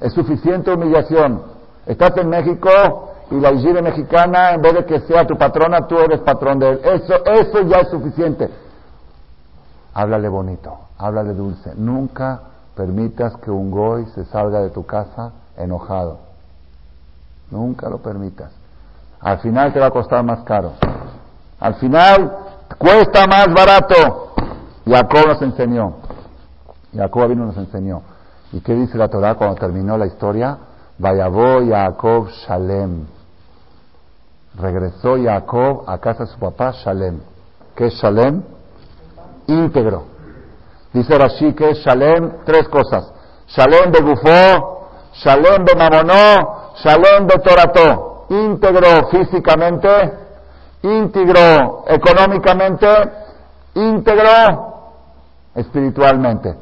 [0.00, 1.42] Es suficiente humillación.
[1.86, 5.96] Estás en México y la Igire mexicana, en vez de que sea tu patrona, tú
[5.96, 6.80] eres patrón de él.
[6.82, 8.50] Eso, eso ya es suficiente.
[9.94, 11.72] Háblale bonito, háblale dulce.
[11.76, 12.40] Nunca
[12.76, 16.18] permitas que un goy se salga de tu casa enojado.
[17.50, 18.52] Nunca lo permitas.
[19.20, 20.72] Al final te va a costar más caro.
[21.58, 22.36] Al final
[22.78, 24.34] cuesta más barato.
[24.86, 25.94] Jacob nos enseñó.
[26.94, 28.02] Jacob vino nos enseñó.
[28.52, 30.58] ¿Y qué dice la Torah cuando terminó la historia?
[30.98, 33.06] Vayabó Jacob Shalem.
[34.58, 37.20] Regresó Jacob a casa de su papá Shalem.
[37.74, 38.42] ¿Qué es Shalem?
[39.46, 40.15] Íntegro.
[40.96, 43.12] Dice Rashi que Shalem, tres cosas.
[43.48, 48.24] Shalem de Gufó, Shalem de Mamonó, Shalem de Torató.
[48.30, 49.88] Íntegro físicamente,
[50.80, 52.88] íntegro económicamente,
[53.74, 55.04] íntegro
[55.54, 56.56] espiritualmente.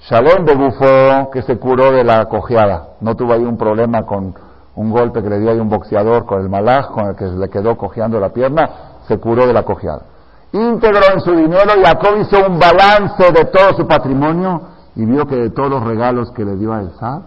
[0.00, 2.88] Shalem de Gufó, que se curó de la cojeada.
[3.00, 4.34] No tuvo ahí un problema con
[4.74, 7.48] un golpe que le dio ahí un boxeador con el malaj, con el que le
[7.48, 8.68] quedó cojeando la pierna,
[9.08, 10.17] se curó de la cojeada
[10.52, 14.62] íntegro en su dinero, Jacob hizo un balance de todo su patrimonio
[14.96, 17.22] y vio que de todos los regalos que le dio a Esab,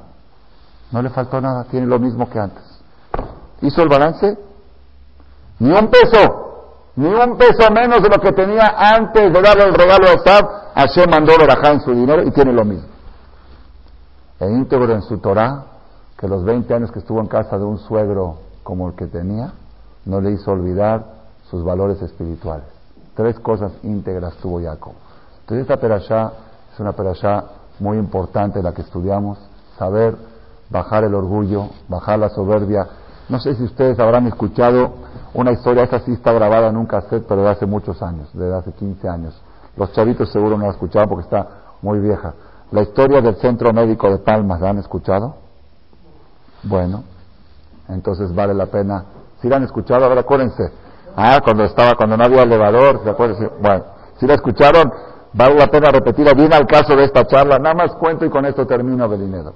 [0.92, 2.64] no le faltó nada, tiene lo mismo que antes.
[3.62, 4.38] ¿Hizo el balance?
[5.60, 9.74] Ni un peso, ni un peso menos de lo que tenía antes de darle el
[9.74, 10.46] regalo a Esab,
[10.76, 12.90] Hashem mandó verajá en su dinero y tiene lo mismo.
[14.40, 15.66] E íntegro en su Torah,
[16.18, 19.54] que los 20 años que estuvo en casa de un suegro como el que tenía,
[20.06, 21.06] no le hizo olvidar
[21.50, 22.81] sus valores espirituales.
[23.22, 24.94] Tres cosas íntegras tuvo Jacob.
[25.42, 26.32] Entonces esta perashá
[26.74, 27.44] es una perashá
[27.80, 29.38] muy importante la que estudiamos,
[29.78, 30.16] saber
[30.72, 32.88] bajar el orgullo, bajar la soberbia.
[33.30, 34.94] No sé si ustedes habrán escuchado
[35.36, 38.52] una historia, esa sí está grabada en un cassette, pero de hace muchos años, de
[38.56, 39.40] hace 15 años.
[39.78, 41.48] Los chavitos seguro no la escuchado porque está
[41.84, 42.34] muy vieja.
[42.72, 45.36] La historia del Centro Médico de Palmas, ¿la han escuchado?
[46.64, 47.04] Bueno,
[47.88, 49.06] entonces vale la pena.
[49.44, 50.72] Si la han escuchado, ahora acuérdense,
[51.16, 53.52] Ah, cuando estaba, cuando no había elevador, ¿se acuerdan?
[53.62, 53.84] Bueno,
[54.20, 54.92] si la escucharon,
[55.34, 57.58] vale la pena repetirla bien al caso de esta charla.
[57.60, 59.54] Nada más cuento y con esto termino, Belinedo.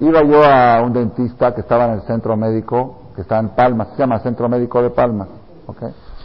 [0.00, 3.88] Iba yo a un dentista que estaba en el centro médico, que está en Palmas,
[3.92, 5.28] se llama Centro Médico de Palmas,
[5.66, 5.82] ¿ok?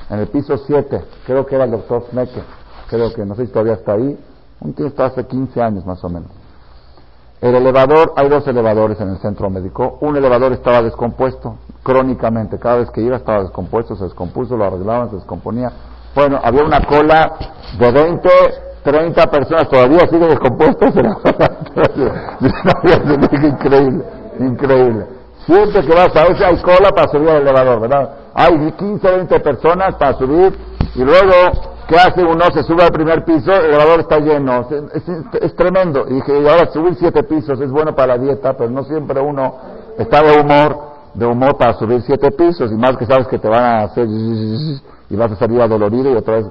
[0.09, 2.41] En el piso 7, creo que era el doctor Smeke,
[2.87, 4.17] creo que, no sé si todavía está ahí,
[4.61, 6.29] un tío está hace 15 años más o menos.
[7.45, 9.99] El elevador, hay dos elevadores en el centro médico.
[10.01, 12.57] Un elevador estaba descompuesto crónicamente.
[12.57, 15.71] Cada vez que iba estaba descompuesto, se descompuso, lo arreglaban, se descomponía.
[16.15, 17.33] Bueno, había una cola
[17.77, 18.29] de 20,
[18.83, 20.87] 30 personas, todavía sigue descompuesto.
[23.47, 24.03] increíble,
[24.39, 25.05] increíble.
[25.45, 28.09] Siempre que vas a veces hay cola para subir al elevador, ¿verdad?
[28.33, 30.51] Hay 15, 20 personas para subir
[30.95, 32.43] y luego ¿Qué hace uno?
[32.51, 34.67] Se sube al primer piso, el elevador está lleno.
[35.41, 36.05] Es, tremendo.
[36.09, 39.55] Y dije, ahora subir siete pisos es bueno para la dieta, pero no siempre uno
[39.97, 40.77] está de humor,
[41.13, 42.71] de humor para subir siete pisos.
[42.71, 46.15] Y más que sabes que te van a hacer y vas a salir adolorido y
[46.15, 46.45] otra vez.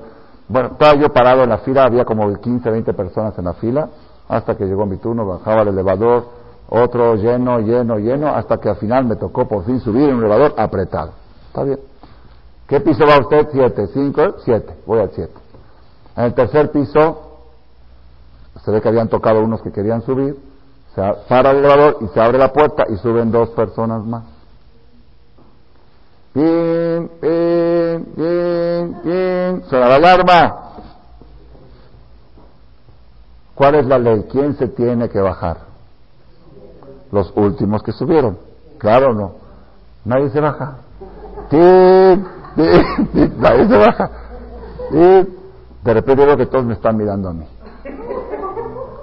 [0.47, 3.89] Bueno, estaba yo parado en la fila, había como 15, 20 personas en la fila,
[4.29, 6.27] hasta que llegó mi turno, bajaba el elevador,
[6.69, 10.21] otro lleno, lleno, lleno, hasta que al final me tocó por fin subir en un
[10.21, 11.13] elevador apretado.
[11.49, 11.79] Está bien.
[12.67, 13.49] ¿Qué piso va usted?
[13.53, 13.89] Siete.
[13.89, 14.37] ¿Cinco?
[14.45, 14.75] Siete.
[14.87, 15.35] Voy al siete.
[16.17, 17.25] En el tercer piso,
[18.65, 20.39] se ve que habían tocado unos que querían subir,
[20.95, 24.25] se para el elevador y se abre la puerta y suben dos personas más.
[26.33, 29.65] Pin, pin, pin, pin.
[29.69, 30.61] Suena la alarma.
[33.55, 34.27] ¿Cuál es la ley?
[34.31, 35.59] ¿Quién se tiene que bajar?
[37.13, 38.39] Los últimos que subieron.
[38.79, 39.33] Claro o no.
[40.05, 40.79] Nadie se baja.
[41.51, 42.27] Tin,
[43.37, 44.11] Nadie se baja.
[44.91, 45.45] Tin.
[45.83, 47.47] De repente veo que todos me están mirando a mí.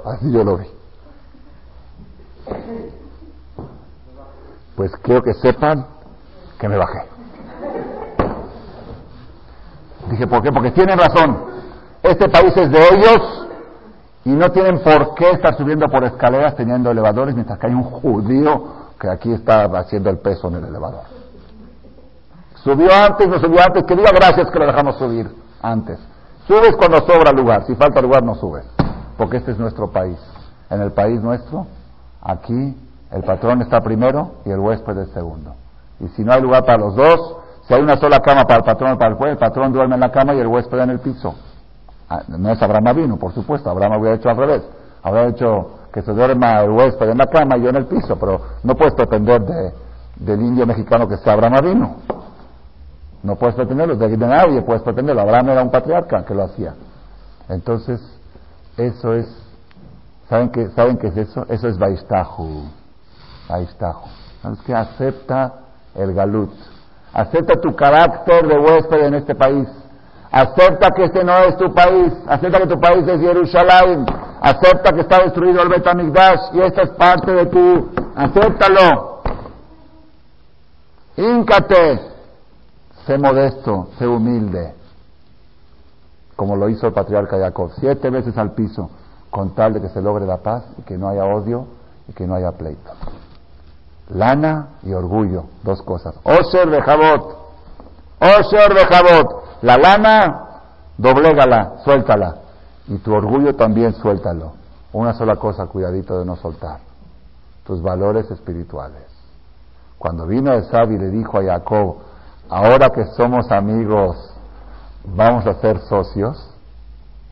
[0.05, 0.65] Así yo lo vi.
[4.75, 5.85] Pues quiero que sepan
[6.59, 7.03] que me bajé.
[10.09, 10.51] Dije, ¿por qué?
[10.51, 11.37] Porque tienen razón.
[12.01, 13.47] Este país es de ellos
[14.25, 17.83] y no tienen por qué estar subiendo por escaleras teniendo elevadores mientras que hay un
[17.83, 21.20] judío que aquí está haciendo el peso en el elevador.
[22.63, 25.29] Subió antes, no subió antes, que diga gracias que lo dejamos subir
[25.61, 25.99] antes.
[26.47, 28.65] Subes cuando sobra lugar, si falta lugar no subes,
[29.17, 30.17] porque este es nuestro país.
[30.69, 31.65] En el país nuestro,
[32.21, 32.77] aquí
[33.11, 35.55] el patrón está primero y el huésped es segundo.
[35.99, 37.37] Y si no hay lugar para los dos,
[37.67, 39.95] si hay una sola cama para el patrón y para el huésped, el patrón duerme
[39.95, 41.33] en la cama y el huésped en el piso.
[42.09, 44.63] Ah, no es Abraham vino, por supuesto, Abraham hubiera hecho al revés.
[45.03, 48.17] Habría hecho que se duerma el huésped en la cama y yo en el piso,
[48.19, 49.73] pero no puedes pretender de,
[50.17, 51.95] del indio mexicano que sea Abraham vino.
[53.23, 55.21] No puedes pretenderlo, de, de nadie puedes pretenderlo.
[55.21, 56.73] Abraham era un patriarca que lo hacía.
[57.49, 58.01] Entonces,
[58.77, 59.27] eso es,
[60.29, 61.45] ¿saben qué, ¿saben qué es eso?
[61.49, 62.63] Eso es Baistahu.
[63.47, 64.07] Baistahu.
[64.41, 64.73] ¿Sabes qué?
[64.73, 65.53] Acepta
[65.95, 66.51] el galut.
[67.13, 69.67] Acepta tu carácter de huésped en este país.
[70.31, 72.13] Acepta que este no es tu país.
[72.27, 74.05] Acepta que tu país es Jerusalén.
[74.41, 77.91] Acepta que está destruido el Betamigdash y esta es parte de tu.
[78.15, 79.21] Acéptalo.
[81.17, 82.10] Híncate.
[83.11, 84.73] Sé modesto, sé humilde,
[86.37, 88.89] como lo hizo el patriarca Jacob, siete veces al piso,
[89.29, 91.67] con tal de que se logre la paz y que no haya odio
[92.07, 92.89] y que no haya pleito.
[94.11, 96.15] Lana y orgullo, dos cosas.
[96.23, 97.37] Osher de Jabot,
[98.21, 100.61] Osher de Jabot, la lana,
[100.97, 102.37] doblégala, suéltala,
[102.87, 104.53] y tu orgullo también suéltalo.
[104.93, 106.79] Una sola cosa, cuidadito de no soltar,
[107.65, 109.03] tus valores espirituales.
[109.97, 112.10] Cuando vino Esab y le dijo a Jacob,
[112.51, 114.35] ahora que somos amigos,
[115.05, 116.53] vamos a ser socios.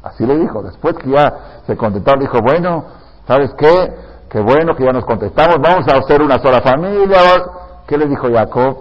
[0.02, 0.64] Así le dijo.
[0.64, 2.86] Después que ya se contentó, le dijo, bueno,
[3.28, 3.94] ¿sabes qué?
[4.30, 7.20] Qué bueno que ya nos contestamos, vamos a hacer una sola familia.
[7.86, 8.78] ¿Qué le dijo Jacob?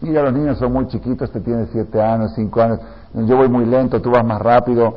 [0.00, 2.80] Mira, los niños son muy chiquitos, este tiene siete años, cinco años,
[3.12, 4.94] yo voy muy lento, tú vas más rápido.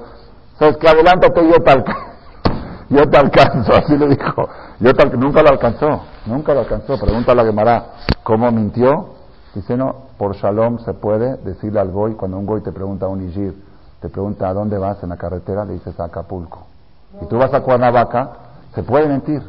[0.58, 0.88] ¿Sabes qué?
[0.88, 2.02] Adelántate, yo te alcanzo.
[2.90, 4.48] Yo te alcanzo, así le dijo.
[4.80, 7.00] Yo nunca lo alcanzó, nunca lo alcanzó.
[7.00, 7.86] Pregúntale a Gemara,
[8.22, 9.14] ¿cómo mintió?
[9.56, 13.10] Dice, no, por shalom se puede decirle al goy, cuando un goy te pregunta a
[13.10, 13.62] un igir,
[14.00, 16.66] te pregunta a dónde vas en la carretera, le dices a Acapulco.
[17.22, 18.32] Y tú vas a Cuernavaca,
[18.74, 19.42] se puede mentir.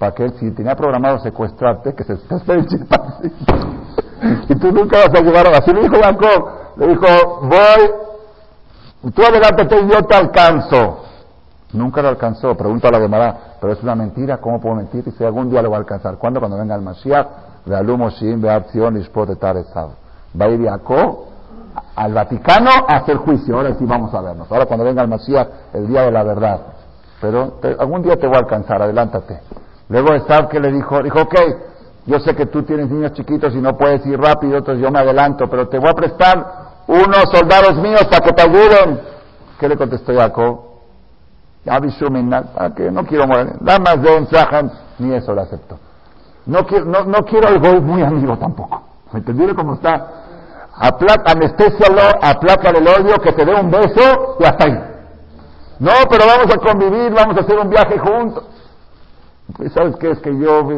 [0.00, 3.30] Para que él, si tenía programado secuestrarte, que se te el chimpancé.
[4.48, 5.58] y tú nunca vas a llegar a...
[5.58, 7.06] Así le dijo Jacob, le dijo,
[7.42, 11.04] voy, tú adelántate yo te alcanzo.
[11.72, 15.04] Nunca lo alcanzó, pregunta a la Gemara, pero es una mentira, ¿cómo puedo mentir?
[15.16, 16.16] Si algún día lo va a alcanzar.
[16.18, 16.40] ¿Cuándo?
[16.40, 17.26] Cuando venga el Mashiach,
[20.40, 21.26] Va a ir Jacob
[21.94, 23.56] al Vaticano a hacer juicio.
[23.56, 24.50] Ahora sí vamos a vernos.
[24.50, 26.60] Ahora cuando venga el Mashiach, el día de la verdad.
[27.20, 29.40] Pero algún día te voy a alcanzar, adelántate.
[29.88, 31.34] Luego Esab que le dijo, dijo, ok,
[32.06, 34.98] yo sé que tú tienes niños chiquitos y no puedes ir rápido, entonces yo me
[34.98, 36.46] adelanto, pero te voy a prestar
[36.86, 39.00] unos soldados míos para que te ayuden.
[39.58, 40.60] ¿Qué le contestó Jacob?
[41.64, 41.80] Ya
[42.76, 43.54] que no quiero morir.
[43.60, 45.78] Nada más de ni eso lo aceptó.
[46.46, 48.82] No quiero, no, no quiero algo muy amigo tampoco.
[49.12, 50.25] ¿Me entendieron cómo está?
[50.78, 51.32] Aplaca,
[52.22, 54.78] aplácale el odio, que te dé un beso y hasta ahí.
[55.78, 58.44] No, pero vamos a convivir, vamos a hacer un viaje juntos.
[59.56, 60.10] Pues, ¿Sabes qué?
[60.10, 60.68] Es que yo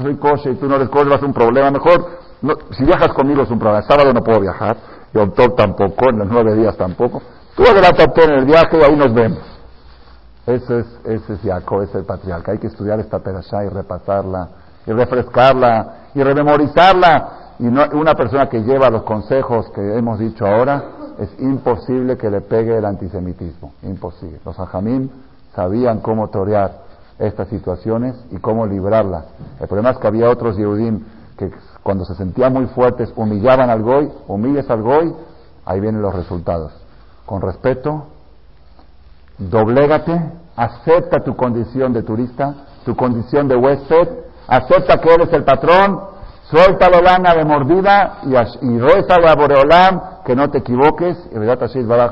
[0.00, 1.70] soy coche y tú no eres coche, va a un problema.
[1.70, 2.06] Mejor,
[2.42, 3.80] no, si viajas conmigo es un problema.
[3.80, 4.76] El sábado no puedo viajar,
[5.12, 7.22] y autor tampoco, en los nueve días tampoco.
[7.56, 9.40] Tú adelántate en el viaje y ahí nos vemos.
[10.46, 12.52] Ese es, ese es Jacob, ese es el patriarca.
[12.52, 14.48] Hay que estudiar esta perashá y repasarla
[14.86, 17.28] y refrescarla y rememorizarla.
[17.58, 20.84] Y una persona que lleva los consejos que hemos dicho ahora,
[21.18, 23.72] es imposible que le pegue el antisemitismo.
[23.82, 24.40] Imposible.
[24.44, 25.08] Los hajamim
[25.54, 26.86] sabían cómo torear
[27.18, 29.24] estas situaciones y cómo librarlas.
[29.60, 31.04] El problema es que había otros Yehudim
[31.36, 31.50] que
[31.82, 35.12] cuando se sentían muy fuertes humillaban al goy, humilles al goy,
[35.64, 36.72] ahí vienen los resultados.
[37.26, 38.06] Con respeto,
[39.38, 40.20] doblégate,
[40.56, 42.54] acepta tu condición de turista,
[42.84, 44.08] tu condición de huésped
[44.46, 46.00] acepta que eres el patrón,
[46.50, 48.78] suelta la lana de mordida y, y
[49.30, 51.58] a Boreolam que no te equivoques y verdad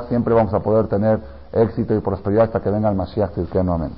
[0.09, 1.21] siempre vamos a poder tener
[1.53, 3.93] éxito y prosperidad hasta que venga el Mashiach Amén.